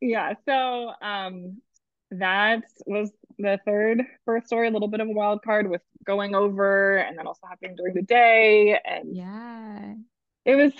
[0.02, 0.34] yeah.
[0.46, 1.62] So um
[2.12, 6.34] that was the third birth story, a little bit of a wild card with going
[6.34, 8.80] over and then also happening during the day.
[8.84, 9.94] And yeah.
[10.46, 10.72] It was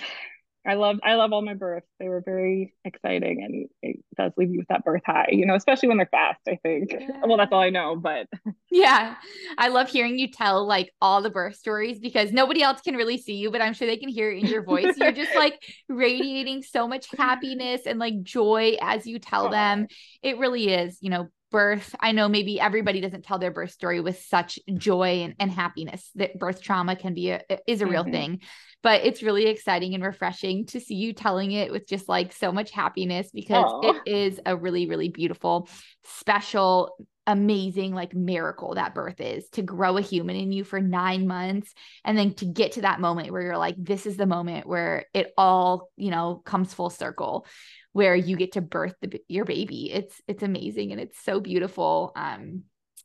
[0.66, 1.86] I love I love all my births.
[1.98, 5.54] They were very exciting and it does leave you with that birth high, you know,
[5.54, 6.92] especially when they're fast, I think.
[6.92, 7.22] Yeah.
[7.26, 8.26] Well, that's all I know, but
[8.70, 9.14] yeah.
[9.56, 13.18] I love hearing you tell like all the birth stories because nobody else can really
[13.18, 14.96] see you, but I'm sure they can hear it in your voice.
[14.96, 19.86] You're just like radiating so much happiness and like joy as you tell them.
[20.22, 24.00] It really is, you know, birth i know maybe everybody doesn't tell their birth story
[24.00, 28.02] with such joy and, and happiness that birth trauma can be a is a real
[28.02, 28.12] mm-hmm.
[28.12, 28.40] thing
[28.82, 32.52] but it's really exciting and refreshing to see you telling it with just like so
[32.52, 33.94] much happiness because Aww.
[34.06, 35.68] it is a really really beautiful
[36.04, 36.96] special
[37.28, 41.74] amazing like miracle that birth is to grow a human in you for 9 months
[42.02, 45.04] and then to get to that moment where you're like this is the moment where
[45.12, 47.46] it all you know comes full circle
[47.92, 49.92] where you get to birth the, your baby.
[49.92, 52.62] It's it's amazing and it's so beautiful um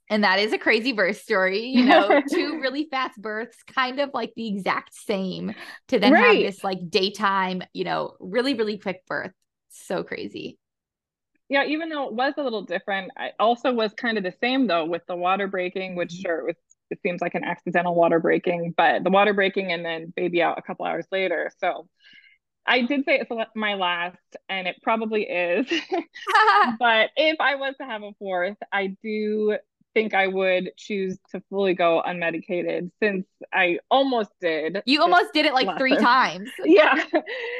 [0.10, 4.12] and that is a crazy birth story you know two really fast births kind of
[4.14, 5.54] like the exact same
[5.90, 6.24] to then right.
[6.24, 9.32] have this like daytime you know really really quick birth.
[9.70, 10.60] So crazy
[11.50, 14.68] yeah, even though it was a little different, I also was kind of the same
[14.68, 16.22] though with the water breaking, which mm-hmm.
[16.22, 16.56] sure it was
[16.90, 20.60] it seems like an accidental water breaking, but the water breaking and then baby out
[20.60, 21.52] a couple hours later.
[21.60, 21.88] So
[22.66, 25.68] I did say it's my last, and it probably is.
[26.80, 29.58] but if I was to have a fourth, I do
[29.94, 34.82] think I would choose to fully go unmedicated since I almost did.
[34.86, 36.50] You almost did it like three times.
[36.66, 37.04] Yeah.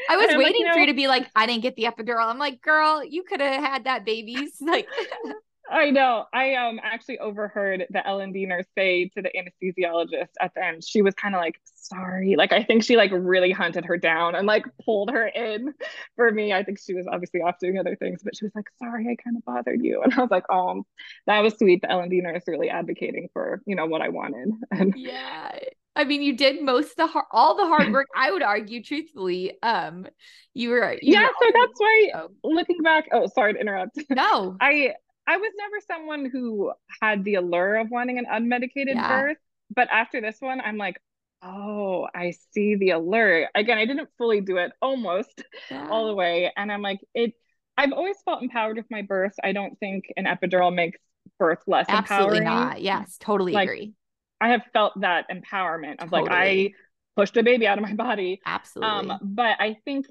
[0.10, 1.84] I was waiting like, you know, for you to be like, I didn't get the
[1.84, 2.26] epidural.
[2.26, 4.54] I'm like, girl, you could have had that babies.
[4.62, 4.88] Like
[5.74, 6.26] I know.
[6.32, 11.02] I um actually overheard the L&D nurse say to the anesthesiologist at the end, she
[11.02, 12.36] was kind of like, sorry.
[12.38, 15.74] Like I think she like really hunted her down and like pulled her in
[16.16, 16.54] for me.
[16.54, 19.16] I think she was obviously off doing other things, but she was like, sorry, I
[19.22, 20.02] kind of bothered you.
[20.04, 20.84] And I was like, oh,
[21.26, 21.82] that was sweet.
[21.82, 24.50] The L&D nurse really advocating for, you know, what I wanted.
[24.72, 25.58] And yeah.
[25.96, 28.08] I mean, you did most the hard, all the hard work.
[28.16, 30.08] I would argue, truthfully, um,
[30.54, 30.94] you were.
[30.94, 32.12] You yeah, were so that's why.
[32.44, 34.00] Looking back, oh, sorry to interrupt.
[34.10, 34.94] No, I
[35.28, 39.08] I was never someone who had the allure of wanting an unmedicated yeah.
[39.08, 39.38] birth.
[39.76, 41.02] But after this one, I'm like,
[41.42, 43.50] oh, I see the allure.
[43.56, 45.88] Again, I didn't fully do it almost yeah.
[45.90, 46.52] all the way.
[46.56, 47.34] And I'm like, it,
[47.78, 49.34] I've always felt empowered with my birth.
[49.44, 51.00] I don't think an epidural makes
[51.40, 52.68] birth less Absolutely empowering.
[52.68, 52.82] not.
[52.82, 53.94] Yes, totally like, agree.
[54.40, 56.24] I have felt that empowerment of totally.
[56.24, 56.72] like, I
[57.16, 58.42] pushed a baby out of my body.
[58.46, 59.12] Absolutely.
[59.12, 60.08] Um, but I think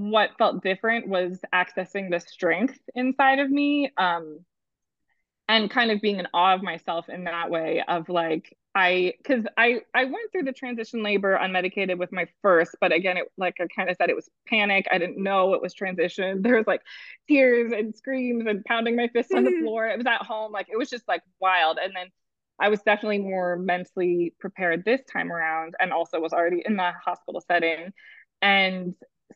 [0.00, 4.38] what felt different was accessing the strength inside of me um
[5.48, 9.44] and kind of being in awe of myself in that way of like i because
[9.56, 13.54] i i went through the transition labor unmedicated with my first but again it like
[13.60, 14.86] i kind of said it was panic.
[14.90, 16.42] I didn't know it was transition.
[16.42, 16.82] There was like
[17.28, 19.86] tears and screams and pounding my fists on the floor.
[19.86, 20.52] It was at home.
[20.52, 21.78] Like it was just like wild.
[21.82, 22.08] And then
[22.60, 26.92] I was definitely more mentally prepared this time around and also was already in the
[27.04, 27.92] hospital setting.
[28.42, 28.94] And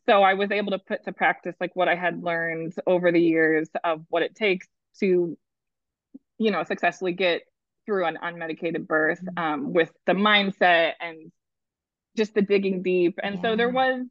[0.09, 3.21] so I was able to put to practice like what I had learned over the
[3.21, 4.67] years of what it takes
[5.01, 5.37] to,
[6.39, 7.43] you know, successfully get
[7.85, 9.39] through an unmedicated birth mm-hmm.
[9.39, 11.31] um, with the mindset and
[12.17, 13.19] just the digging deep.
[13.23, 13.43] And yeah.
[13.43, 14.07] so there was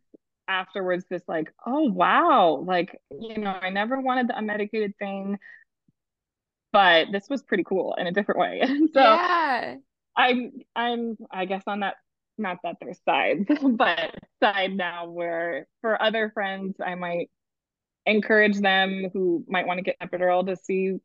[0.47, 5.39] afterwards this like, oh wow, like, you know, I never wanted the unmedicated thing,
[6.71, 8.61] but this was pretty cool in a different way.
[8.93, 9.75] so yeah.
[10.15, 11.95] I'm I'm I guess on that
[12.37, 17.29] not that there's sides, but side now where for other friends, I might
[18.05, 20.95] encourage them who might want to get epidural to see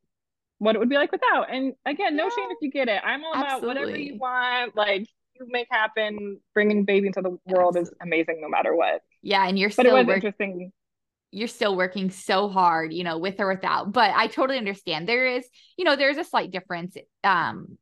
[0.58, 1.52] what it would be like without.
[1.52, 2.30] And again, no yeah.
[2.30, 3.02] shame if you get it.
[3.04, 3.70] I'm all Absolutely.
[3.70, 4.76] about whatever you want.
[4.76, 6.38] Like you make happen.
[6.54, 7.82] Bringing baby into the world Absolutely.
[7.82, 9.02] is amazing no matter what.
[9.22, 10.72] Yeah, and you're but still it was work- interesting.
[11.34, 13.90] You're still working so hard, you know, with or without.
[13.90, 15.08] But I totally understand.
[15.08, 17.78] There is, you know, there's a slight difference um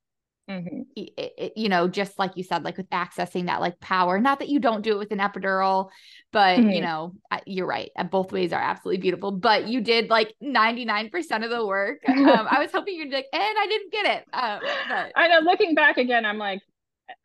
[0.50, 0.82] Mm-hmm.
[0.96, 4.18] It, it, you know, just like you said, like with accessing that like power.
[4.18, 5.90] Not that you don't do it with an epidural,
[6.32, 6.70] but mm-hmm.
[6.70, 7.14] you know,
[7.46, 7.90] you're right.
[8.10, 9.30] Both ways are absolutely beautiful.
[9.30, 12.00] But you did like 99% of the work.
[12.20, 14.24] Um, I was hoping you'd be like, and I didn't get it.
[14.32, 15.40] Um, but I know.
[15.40, 16.60] Looking back again, I'm like,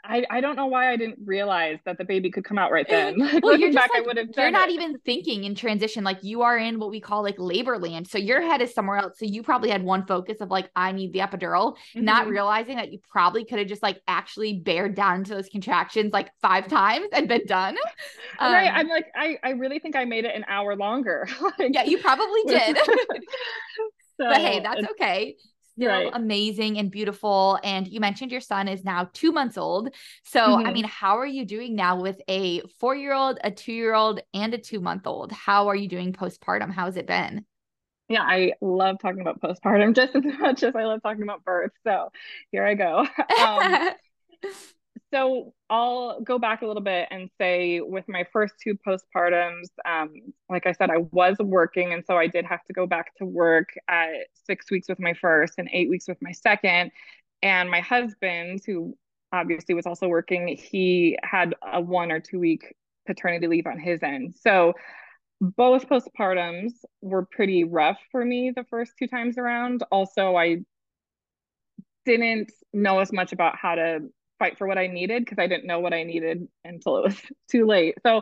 [0.04, 2.88] I, I don't know why I didn't realize that the baby could come out right
[2.88, 3.15] then.
[3.36, 4.28] Like, well, looking back, like, I would have.
[4.38, 4.74] You're not it.
[4.74, 6.04] even thinking in transition.
[6.04, 8.08] Like you are in what we call like labor land.
[8.08, 9.19] So your head is somewhere else.
[9.19, 12.06] So you probably had one focus of like, I need the epidural, mm-hmm.
[12.06, 16.13] not realizing that you probably could have just like actually bared down into those contractions
[16.13, 17.76] like five times and been done.
[18.38, 18.69] Um, right.
[18.74, 21.26] I'm like, I, I really think I made it an hour longer.
[21.58, 22.78] like, yeah, you probably did.
[22.78, 22.93] so,
[24.17, 25.36] but hey, that's okay
[25.76, 26.10] still right.
[26.14, 27.60] amazing and beautiful.
[27.64, 29.89] And you mentioned your son is now two months old.
[30.24, 30.68] So, mm-hmm.
[30.68, 33.93] I mean, how are you doing now with a four year old, a two year
[33.93, 35.32] old, and a two month old?
[35.32, 36.72] How are you doing postpartum?
[36.72, 37.45] How's it been?
[38.08, 41.72] Yeah, I love talking about postpartum just as much as I love talking about birth.
[41.84, 42.12] So
[42.52, 43.06] here I go.
[43.45, 43.89] Um,
[45.16, 50.11] so I'll go back a little bit and say with my first two postpartums, um,
[50.49, 51.93] like I said, I was working.
[51.93, 54.09] And so I did have to go back to work at
[54.45, 56.91] six weeks with my first and eight weeks with my second.
[57.41, 58.97] And my husband, who
[59.32, 62.76] obviously was also working, he had a one or two week
[63.07, 64.36] paternity leave on his end.
[64.36, 64.74] So
[65.39, 69.82] both postpartums were pretty rough for me the first two times around.
[69.91, 70.57] Also, I
[72.05, 73.99] didn't know as much about how to
[74.40, 77.22] fight for what I needed because I didn't know what I needed until it was
[77.52, 77.96] too late.
[78.04, 78.22] So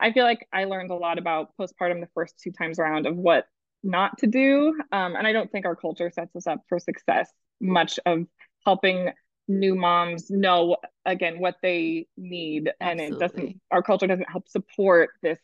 [0.00, 3.16] I feel like I learned a lot about postpartum the first two times around of
[3.16, 3.46] what
[3.84, 4.80] not to do.
[4.92, 7.30] Um, and I don't think our culture sets us up for success
[7.60, 8.26] much of
[8.64, 9.10] helping
[9.48, 13.04] new moms know again what they need Absolutely.
[13.04, 15.38] and it doesn't our culture doesn't help support this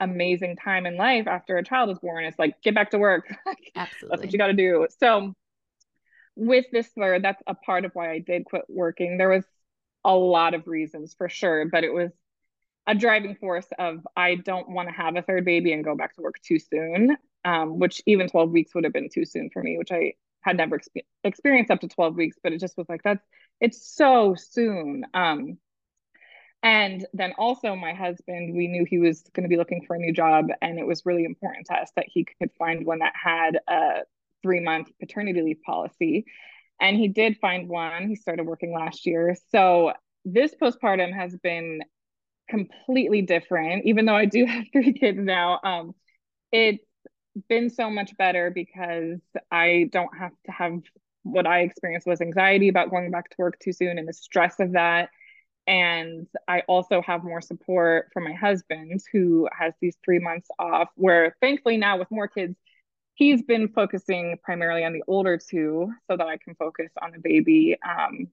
[0.00, 3.26] amazing time in life after a child is born it's like get back to work
[3.76, 4.08] Absolutely.
[4.08, 5.34] that's what you got to do so
[6.36, 9.44] with this third that's a part of why i did quit working there was
[10.04, 12.10] a lot of reasons for sure but it was
[12.86, 16.14] a driving force of i don't want to have a third baby and go back
[16.14, 19.62] to work too soon um, which even 12 weeks would have been too soon for
[19.62, 20.12] me which i
[20.42, 23.24] had never exp- experienced up to 12 weeks, but it just was like, that's,
[23.60, 25.06] it's so soon.
[25.14, 25.58] Um,
[26.62, 29.98] and then also my husband, we knew he was going to be looking for a
[29.98, 30.48] new job.
[30.60, 34.02] And it was really important to us that he could find one that had a
[34.42, 36.24] three month paternity leave policy.
[36.80, 38.08] And he did find one.
[38.08, 39.36] He started working last year.
[39.50, 39.92] So
[40.24, 41.82] this postpartum has been
[42.48, 45.60] completely different, even though I do have three kids now.
[45.62, 45.94] Um,
[46.50, 46.84] it's
[47.48, 49.20] been so much better because
[49.50, 50.80] I don't have to have
[51.22, 54.58] what I experienced was anxiety about going back to work too soon and the stress
[54.58, 55.10] of that.
[55.66, 60.88] And I also have more support from my husband who has these three months off,
[60.96, 62.56] where thankfully now with more kids,
[63.14, 67.18] he's been focusing primarily on the older two so that I can focus on the
[67.18, 67.76] baby.
[67.82, 68.28] Um,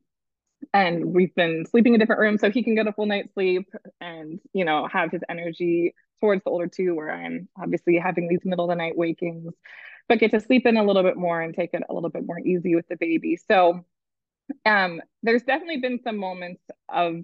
[0.73, 3.69] and we've been sleeping in different rooms so he can get a full night's sleep
[4.01, 8.43] and, you know, have his energy towards the older two where I'm obviously having these
[8.43, 9.53] middle of the night wakings,
[10.07, 12.25] but get to sleep in a little bit more and take it a little bit
[12.25, 13.37] more easy with the baby.
[13.37, 13.85] So
[14.65, 17.23] um, there's definitely been some moments of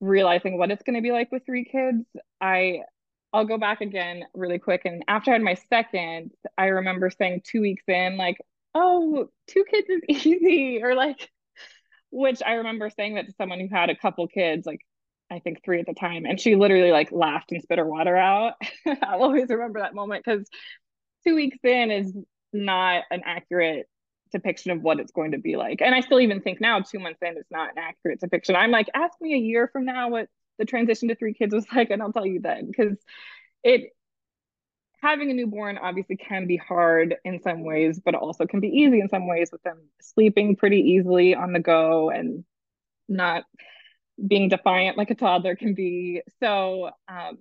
[0.00, 2.04] realizing what it's going to be like with three kids.
[2.40, 2.82] I
[3.34, 4.82] I'll go back again really quick.
[4.84, 8.38] And after I had my second, I remember saying two weeks in, like,
[8.74, 11.30] oh, two kids is easy, or like,
[12.10, 14.80] which I remember saying that to someone who had a couple kids, like,
[15.30, 18.16] I think three at the time, and she literally like laughed and spit her water
[18.16, 18.54] out.
[19.02, 20.46] I'll always remember that moment because
[21.26, 22.14] two weeks in is
[22.52, 23.86] not an accurate
[24.30, 25.80] depiction of what it's going to be like.
[25.80, 28.54] And I still even think now, two months in, it's not an accurate depiction.
[28.54, 30.28] I'm like, ask me a year from now what
[30.58, 32.96] the transition to three kids was like, and I'll tell you then because
[33.62, 33.90] it
[35.00, 39.00] having a newborn obviously can be hard in some ways, but also can be easy
[39.00, 42.42] in some ways with them sleeping pretty easily on the go and
[43.06, 43.44] not
[44.26, 46.22] being defiant like a toddler can be.
[46.40, 47.38] So um,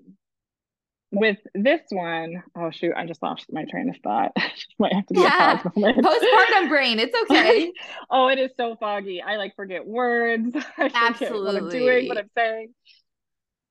[1.13, 4.31] with this one, oh shoot, I just lost my train of thought.
[4.79, 5.53] Might have to be yeah.
[5.53, 6.05] a pause moment.
[6.05, 7.71] Postpartum brain, it's okay.
[8.09, 9.21] oh, it is so foggy.
[9.21, 10.55] I like forget words.
[10.77, 11.45] I Absolutely.
[11.45, 12.73] what I'm doing, what I'm saying.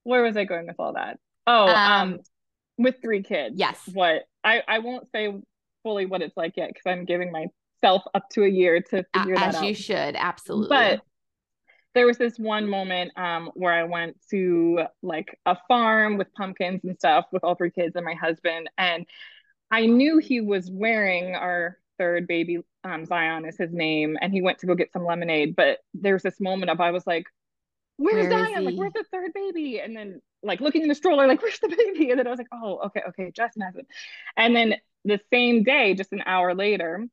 [0.05, 1.19] Where was I going with all that?
[1.47, 2.21] Oh, um, um
[2.79, 3.57] with three kids.
[3.59, 3.81] Yes.
[3.93, 5.33] What I I won't say
[5.83, 9.35] fully what it's like yet because I'm giving myself up to a year to figure
[9.37, 9.55] that out.
[9.57, 10.77] As you should, absolutely.
[10.77, 11.01] But
[11.95, 16.81] there was this one moment um, where I went to like a farm with pumpkins
[16.85, 18.71] and stuff with all three kids and my husband.
[18.79, 19.07] And
[19.71, 24.43] I knew he was wearing our third baby, um, Zion is his name, and he
[24.43, 25.55] went to go get some lemonade.
[25.55, 27.27] But there was this moment of I was like,
[27.97, 28.65] Where's Where Zion?
[28.65, 29.81] Like, where's the third baby?
[29.81, 32.11] And then like looking in the stroller, like, where's the baby?
[32.11, 33.87] And then I was like, oh, okay, okay, Justin has it.
[34.37, 37.07] And then the same day, just an hour later,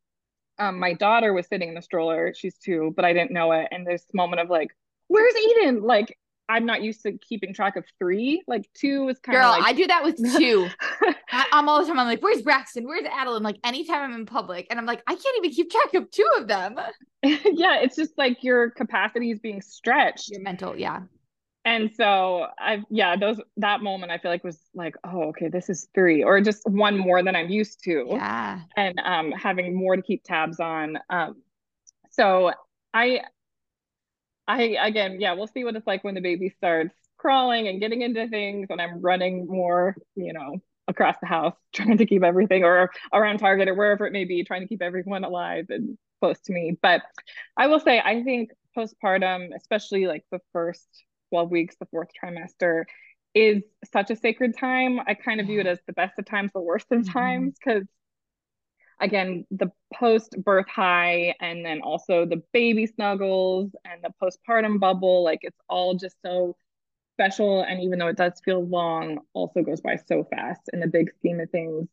[0.58, 2.34] um, my daughter was sitting in the stroller.
[2.36, 3.68] She's two, but I didn't know it.
[3.72, 4.76] And this moment of like,
[5.08, 5.84] where's Eden?
[5.84, 6.18] Like,
[6.50, 8.44] I'm not used to keeping track of three.
[8.48, 9.52] Like two is kind of girl.
[9.52, 9.64] Like...
[9.64, 10.68] I do that with two.
[11.32, 12.00] I, am all the time.
[12.00, 12.86] I'm like, where's Braxton?
[12.86, 13.44] Where's Adeline?
[13.44, 16.28] Like anytime I'm in public, and I'm like, I can't even keep track of two
[16.38, 16.76] of them.
[17.24, 20.30] yeah, it's just like your capacity is being stretched.
[20.30, 21.02] Your mental, yeah
[21.66, 25.70] and so I've yeah those that moment i feel like was like oh okay this
[25.70, 29.96] is three or just one more than i'm used to yeah and um having more
[29.96, 31.36] to keep tabs on um
[32.12, 32.52] so
[32.94, 33.22] i
[34.50, 38.02] i again yeah we'll see what it's like when the baby starts crawling and getting
[38.02, 42.64] into things and i'm running more you know across the house trying to keep everything
[42.64, 46.40] or around target or wherever it may be trying to keep everyone alive and close
[46.42, 47.02] to me but
[47.56, 52.84] i will say i think postpartum especially like the first 12 weeks, the fourth trimester,
[53.34, 55.00] is such a sacred time.
[55.06, 57.12] I kind of view it as the best of times, the worst of mm-hmm.
[57.12, 57.84] times, because
[59.00, 65.24] again, the post birth high and then also the baby snuggles and the postpartum bubble,
[65.24, 66.56] like it's all just so
[67.16, 67.64] special.
[67.64, 71.12] And even though it does feel long, also goes by so fast in the big
[71.18, 71.88] scheme of things.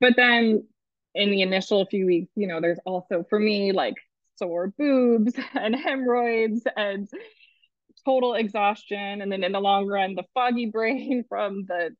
[0.00, 0.66] But then
[1.14, 3.94] in the initial few weeks, you know, there's also for me like
[4.36, 7.08] sore boobs and hemorrhoids and
[8.04, 11.90] total exhaustion and then in the long run the foggy brain from the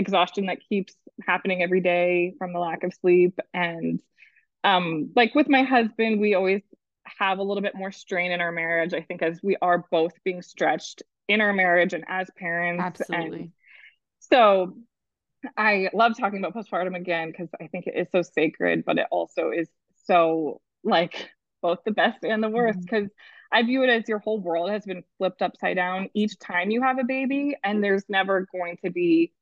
[0.00, 0.94] exhaustion that keeps
[1.26, 4.00] happening every day from the lack of sleep and
[4.64, 6.62] um like with my husband we always
[7.18, 10.12] have a little bit more strain in our marriage i think as we are both
[10.24, 13.40] being stretched in our marriage and as parents Absolutely.
[13.40, 13.52] and
[14.18, 14.74] so
[15.56, 19.06] i love talking about postpartum again because i think it is so sacred but it
[19.10, 19.68] also is
[20.06, 21.30] so like
[21.62, 23.58] both the best and the worst because mm-hmm.
[23.58, 26.82] i view it as your whole world has been flipped upside down each time you
[26.82, 29.32] have a baby and there's never going to be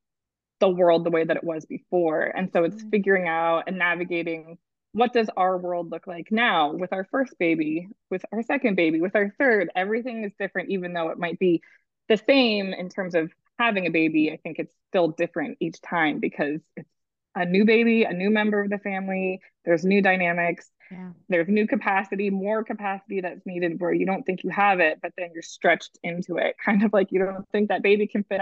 [0.60, 2.90] the world the way that it was before and so it's mm-hmm.
[2.90, 4.58] figuring out and navigating
[4.92, 9.00] what does our world look like now with our first baby, with our second baby,
[9.00, 9.70] with our third?
[9.76, 11.62] Everything is different, even though it might be
[12.08, 14.32] the same in terms of having a baby.
[14.32, 16.88] I think it's still different each time because it's
[17.34, 19.40] a new baby, a new member of the family.
[19.64, 20.70] There's new dynamics.
[20.90, 21.10] Yeah.
[21.28, 25.12] There's new capacity, more capacity that's needed where you don't think you have it, but
[25.18, 26.56] then you're stretched into it.
[26.64, 28.40] Kind of like you don't think that baby can fit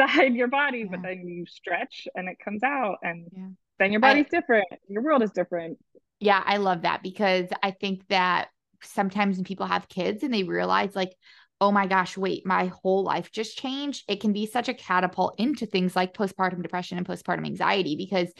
[0.00, 0.86] outside your body, yeah.
[0.90, 2.98] but then you stretch and it comes out.
[3.02, 3.48] And yeah
[3.80, 5.78] then your body's I, different your world is different
[6.20, 8.48] yeah i love that because i think that
[8.82, 11.16] sometimes when people have kids and they realize like
[11.60, 15.34] oh my gosh wait my whole life just changed it can be such a catapult
[15.38, 18.32] into things like postpartum depression and postpartum anxiety because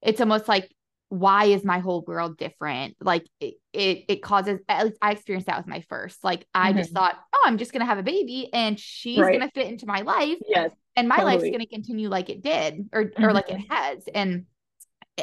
[0.00, 0.70] it's almost like
[1.08, 5.46] why is my whole world different like it it, it causes at least i experienced
[5.46, 6.78] that with my first like i mm-hmm.
[6.78, 9.38] just thought oh i'm just gonna have a baby and she's right.
[9.38, 11.36] gonna fit into my life yes and my totally.
[11.36, 13.74] life's gonna continue like it did or or like it mm-hmm.
[13.74, 14.46] has and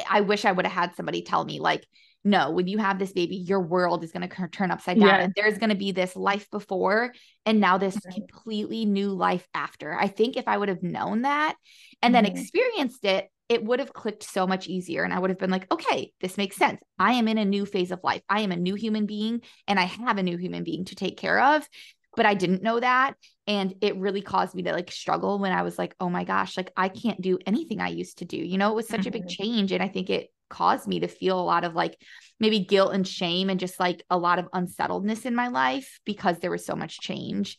[0.08, 1.86] I wish I would have had somebody tell me, like,
[2.24, 5.20] no, when you have this baby, your world is going to turn upside down.
[5.20, 7.12] And there's going to be this life before
[7.44, 9.92] and now this completely new life after.
[9.92, 11.56] I think if I would have known that
[12.00, 12.24] and mm-hmm.
[12.24, 15.02] then experienced it, it would have clicked so much easier.
[15.02, 16.80] And I would have been like, okay, this makes sense.
[16.98, 18.22] I am in a new phase of life.
[18.28, 21.18] I am a new human being and I have a new human being to take
[21.18, 21.68] care of
[22.16, 23.14] but I didn't know that.
[23.46, 26.56] And it really caused me to like struggle when I was like, oh my gosh,
[26.56, 28.36] like I can't do anything I used to do.
[28.36, 29.08] You know, it was such mm-hmm.
[29.08, 29.42] a big mm-hmm.
[29.42, 29.72] change.
[29.72, 31.96] And I think it caused me to feel a lot of like
[32.38, 36.38] maybe guilt and shame and just like a lot of unsettledness in my life because
[36.38, 37.56] there was so much change.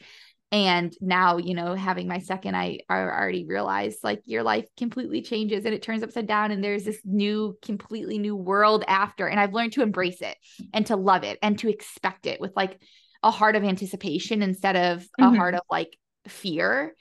[0.54, 5.24] And now, you know, having my second, I, I already realized like your life completely
[5.24, 6.52] changes and it turns upside down.
[6.52, 9.26] And there's this new, completely new world after.
[9.26, 10.38] And I've learned to embrace it
[10.72, 12.80] and to love it and to expect it with like
[13.24, 15.24] a heart of anticipation instead of mm-hmm.
[15.34, 15.98] a heart of like
[16.28, 16.94] fear.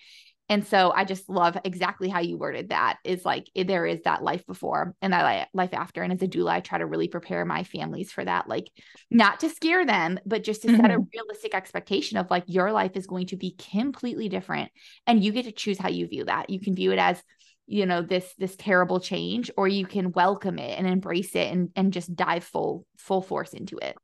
[0.48, 4.22] And so I just love exactly how you worded that is like there is that
[4.22, 6.02] life before and that life after.
[6.02, 8.68] And as a doula, I try to really prepare my families for that, like
[9.10, 10.76] not to scare them, but just to mm-hmm.
[10.76, 11.04] set a mm-hmm.
[11.14, 14.70] realistic expectation of like your life is going to be completely different.
[15.06, 16.50] And you get to choose how you view that.
[16.50, 17.22] You can view it as
[17.66, 21.70] you know this this terrible change or you can welcome it and embrace it and
[21.76, 23.96] and just dive full full force into it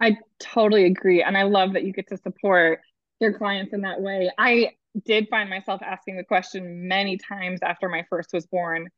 [0.00, 1.22] I totally agree.
[1.22, 2.80] And I love that you get to support
[3.20, 4.30] your clients in that way.
[4.38, 4.72] I
[5.04, 8.88] did find myself asking the question many times after my first was born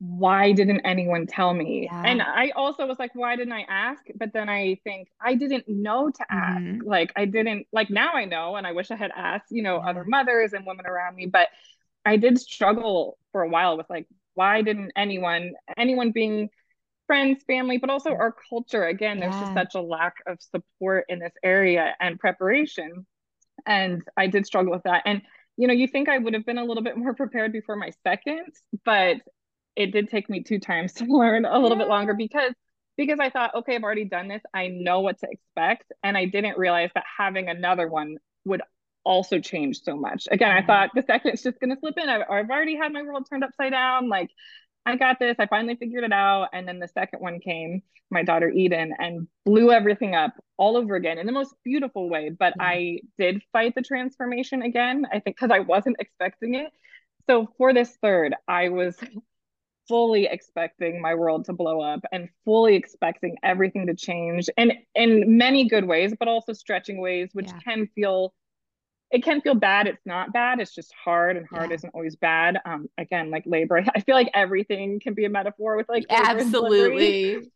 [0.00, 1.82] why didn't anyone tell me?
[1.84, 2.02] Yeah.
[2.04, 4.02] And I also was like, why didn't I ask?
[4.16, 6.62] But then I think I didn't know to ask.
[6.62, 6.88] Mm-hmm.
[6.88, 9.76] Like, I didn't, like, now I know, and I wish I had asked, you know,
[9.76, 9.90] yeah.
[9.90, 11.26] other mothers and women around me.
[11.26, 11.48] But
[12.06, 16.48] I did struggle for a while with, like, why didn't anyone, anyone being
[17.10, 18.84] friends, family, but also our culture.
[18.84, 19.30] Again, yeah.
[19.30, 23.04] there's just such a lack of support in this area and preparation.
[23.66, 25.02] And I did struggle with that.
[25.06, 25.20] And,
[25.56, 27.90] you know, you think I would have been a little bit more prepared before my
[28.04, 28.54] second,
[28.84, 29.16] but
[29.74, 31.82] it did take me two times to learn a little yeah.
[31.82, 32.52] bit longer because
[32.96, 34.42] because I thought, okay, I've already done this.
[34.54, 35.90] I know what to expect.
[36.04, 38.62] And I didn't realize that having another one would
[39.02, 40.28] also change so much.
[40.30, 42.08] Again, I thought the second's just going to slip in.
[42.08, 44.08] I've, I've already had my world turned upside down.
[44.08, 44.30] Like,
[44.86, 45.36] I got this.
[45.38, 46.48] I finally figured it out.
[46.52, 50.96] And then the second one came, my daughter Eden, and blew everything up all over
[50.96, 52.30] again in the most beautiful way.
[52.30, 52.62] But mm-hmm.
[52.62, 56.70] I did fight the transformation again, I think, because I wasn't expecting it.
[57.28, 58.96] So for this third, I was
[59.86, 65.36] fully expecting my world to blow up and fully expecting everything to change and in
[65.36, 67.58] many good ways, but also stretching ways, which yeah.
[67.58, 68.32] can feel
[69.10, 69.86] it can feel bad.
[69.88, 70.60] It's not bad.
[70.60, 71.76] It's just hard, and hard yeah.
[71.76, 72.58] isn't always bad.
[72.64, 77.50] Um, again, like labor, I feel like everything can be a metaphor with like absolutely.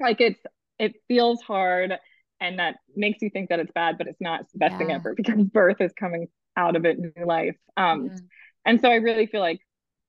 [0.00, 0.40] Like it's
[0.78, 1.94] it feels hard,
[2.40, 4.42] and that makes you think that it's bad, but it's not.
[4.42, 4.78] It's the best yeah.
[4.78, 7.56] thing ever because birth is coming out of it, new life.
[7.76, 8.18] Um, yeah.
[8.64, 9.60] and so I really feel like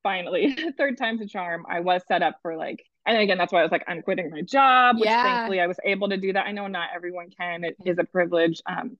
[0.03, 1.65] finally, third time's a charm.
[1.69, 4.29] I was set up for like and again that's why i was like i'm quitting
[4.29, 5.23] my job which yeah.
[5.23, 8.03] thankfully i was able to do that i know not everyone can it is a
[8.03, 8.97] privilege um,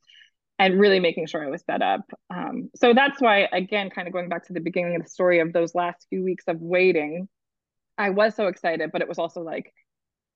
[0.59, 2.01] and really making sure I was set up.
[2.29, 5.39] Um, so that's why, again, kind of going back to the beginning of the story
[5.39, 7.27] of those last few weeks of waiting,
[7.97, 9.73] I was so excited, but it was also like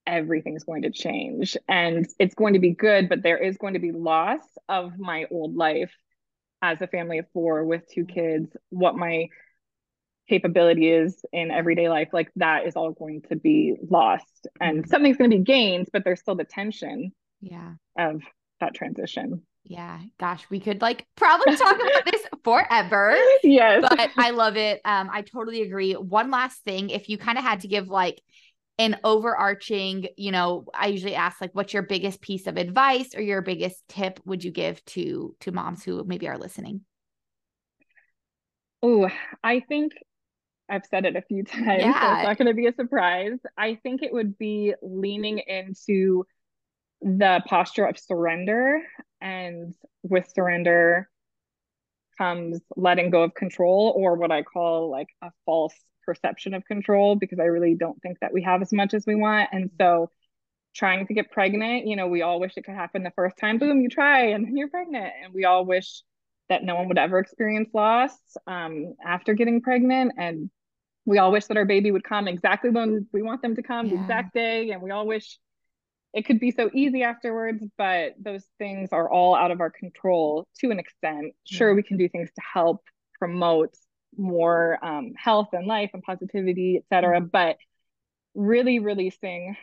[0.05, 3.79] everything's going to change and it's going to be good, but there is going to
[3.79, 5.93] be loss of my old life
[6.61, 9.27] as a family of four with two kids, what my
[10.29, 15.17] capability is in everyday life, like that is all going to be lost and something's
[15.17, 17.11] going to be gained, but there's still the tension
[17.41, 17.73] yeah.
[17.97, 18.21] of
[18.59, 19.41] that transition.
[19.63, 23.15] Yeah, gosh, we could like probably talk about this forever.
[23.43, 23.85] Yes.
[23.87, 24.81] But I love it.
[24.83, 25.93] Um, I totally agree.
[25.93, 28.21] One last thing, if you kind of had to give like
[28.79, 33.21] an overarching, you know, I usually ask like what's your biggest piece of advice or
[33.21, 36.81] your biggest tip would you give to to moms who maybe are listening?
[38.81, 39.09] Oh,
[39.43, 39.93] I think
[40.67, 41.99] I've said it a few times, yeah.
[41.99, 43.37] so it's not going to be a surprise.
[43.57, 46.25] I think it would be leaning into
[47.01, 48.81] the posture of surrender.
[49.21, 51.09] And with surrender
[52.17, 55.73] comes letting go of control, or what I call like a false
[56.05, 59.15] perception of control, because I really don't think that we have as much as we
[59.15, 59.49] want.
[59.51, 60.09] And so
[60.73, 63.59] trying to get pregnant, you know, we all wish it could happen the first time.
[63.59, 65.13] Boom, you try and then you're pregnant.
[65.23, 66.01] And we all wish
[66.49, 68.11] that no one would ever experience loss
[68.47, 70.13] um, after getting pregnant.
[70.17, 70.49] And
[71.05, 73.87] we all wish that our baby would come exactly when we want them to come,
[73.87, 73.95] yeah.
[73.95, 74.71] the exact day.
[74.71, 75.37] And we all wish
[76.13, 80.47] it could be so easy afterwards, but those things are all out of our control
[80.59, 81.33] to an extent.
[81.45, 81.75] Sure, yeah.
[81.75, 82.83] we can do things to help
[83.17, 83.73] promote
[84.17, 87.19] more um, health and life and positivity, etc.
[87.19, 87.27] Mm-hmm.
[87.27, 87.57] But
[88.35, 89.55] really releasing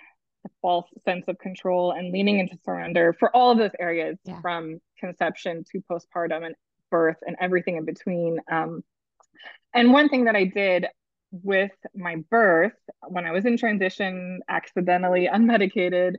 [0.43, 4.41] the false sense of control and leaning into surrender for all of those areas yeah.
[4.41, 6.55] from conception to postpartum and
[6.91, 8.39] birth and everything in between.
[8.51, 8.83] Um,
[9.75, 10.87] and one thing that I did
[11.31, 12.73] with my birth
[13.09, 16.15] when I was in transition, accidentally unmedicated,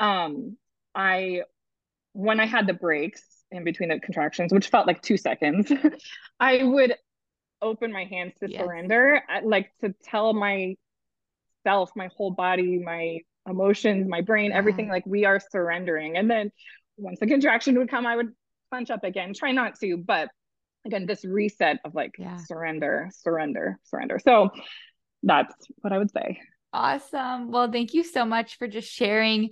[0.00, 0.56] um,
[0.94, 1.42] I
[2.12, 5.70] when I had the breaks in between the contractions, which felt like two seconds,
[6.40, 6.94] I would
[7.60, 8.60] open my hands to yes.
[8.60, 14.56] surrender, like to tell myself, my whole body, my emotions, my brain, yeah.
[14.56, 16.16] everything like we are surrendering.
[16.16, 16.50] And then
[16.96, 18.32] once the contraction would come, I would
[18.70, 20.28] punch up again, try not to, but
[20.86, 22.36] again, this reset of like yeah.
[22.36, 24.18] surrender, surrender, surrender.
[24.22, 24.50] So
[25.22, 26.40] that's what I would say.
[26.72, 27.50] Awesome.
[27.50, 29.50] Well, thank you so much for just sharing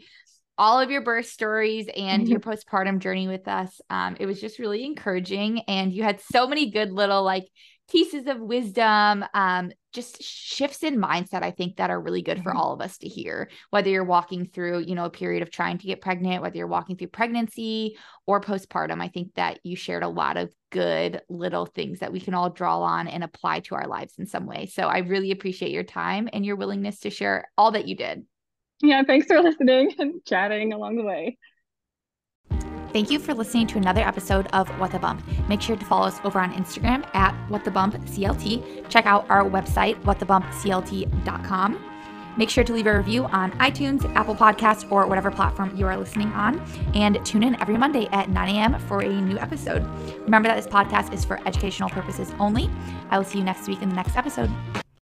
[0.56, 2.30] all of your birth stories and mm-hmm.
[2.30, 3.80] your postpartum journey with us.
[3.90, 5.62] Um, it was just really encouraging.
[5.66, 7.48] And you had so many good little like
[7.90, 12.50] pieces of wisdom, um, just shifts in mindset, I think that are really good for
[12.50, 12.58] mm-hmm.
[12.58, 15.78] all of us to hear, whether you're walking through, you know, a period of trying
[15.78, 19.00] to get pregnant, whether you're walking through pregnancy or postpartum.
[19.00, 22.50] I think that you shared a lot of good little things that we can all
[22.50, 24.66] draw on and apply to our lives in some way.
[24.66, 28.24] So I really appreciate your time and your willingness to share all that you did.
[28.82, 31.38] Yeah, thanks for listening and chatting along the way.
[32.94, 35.20] Thank you for listening to another episode of What the Bump.
[35.48, 38.88] Make sure to follow us over on Instagram at What the Bump CLT.
[38.88, 41.90] Check out our website, whatthebumpclt.com.
[42.36, 45.96] Make sure to leave a review on iTunes, Apple Podcasts, or whatever platform you are
[45.96, 46.60] listening on.
[46.94, 48.78] And tune in every Monday at 9 a.m.
[48.86, 49.84] for a new episode.
[50.20, 52.70] Remember that this podcast is for educational purposes only.
[53.10, 54.52] I will see you next week in the next episode.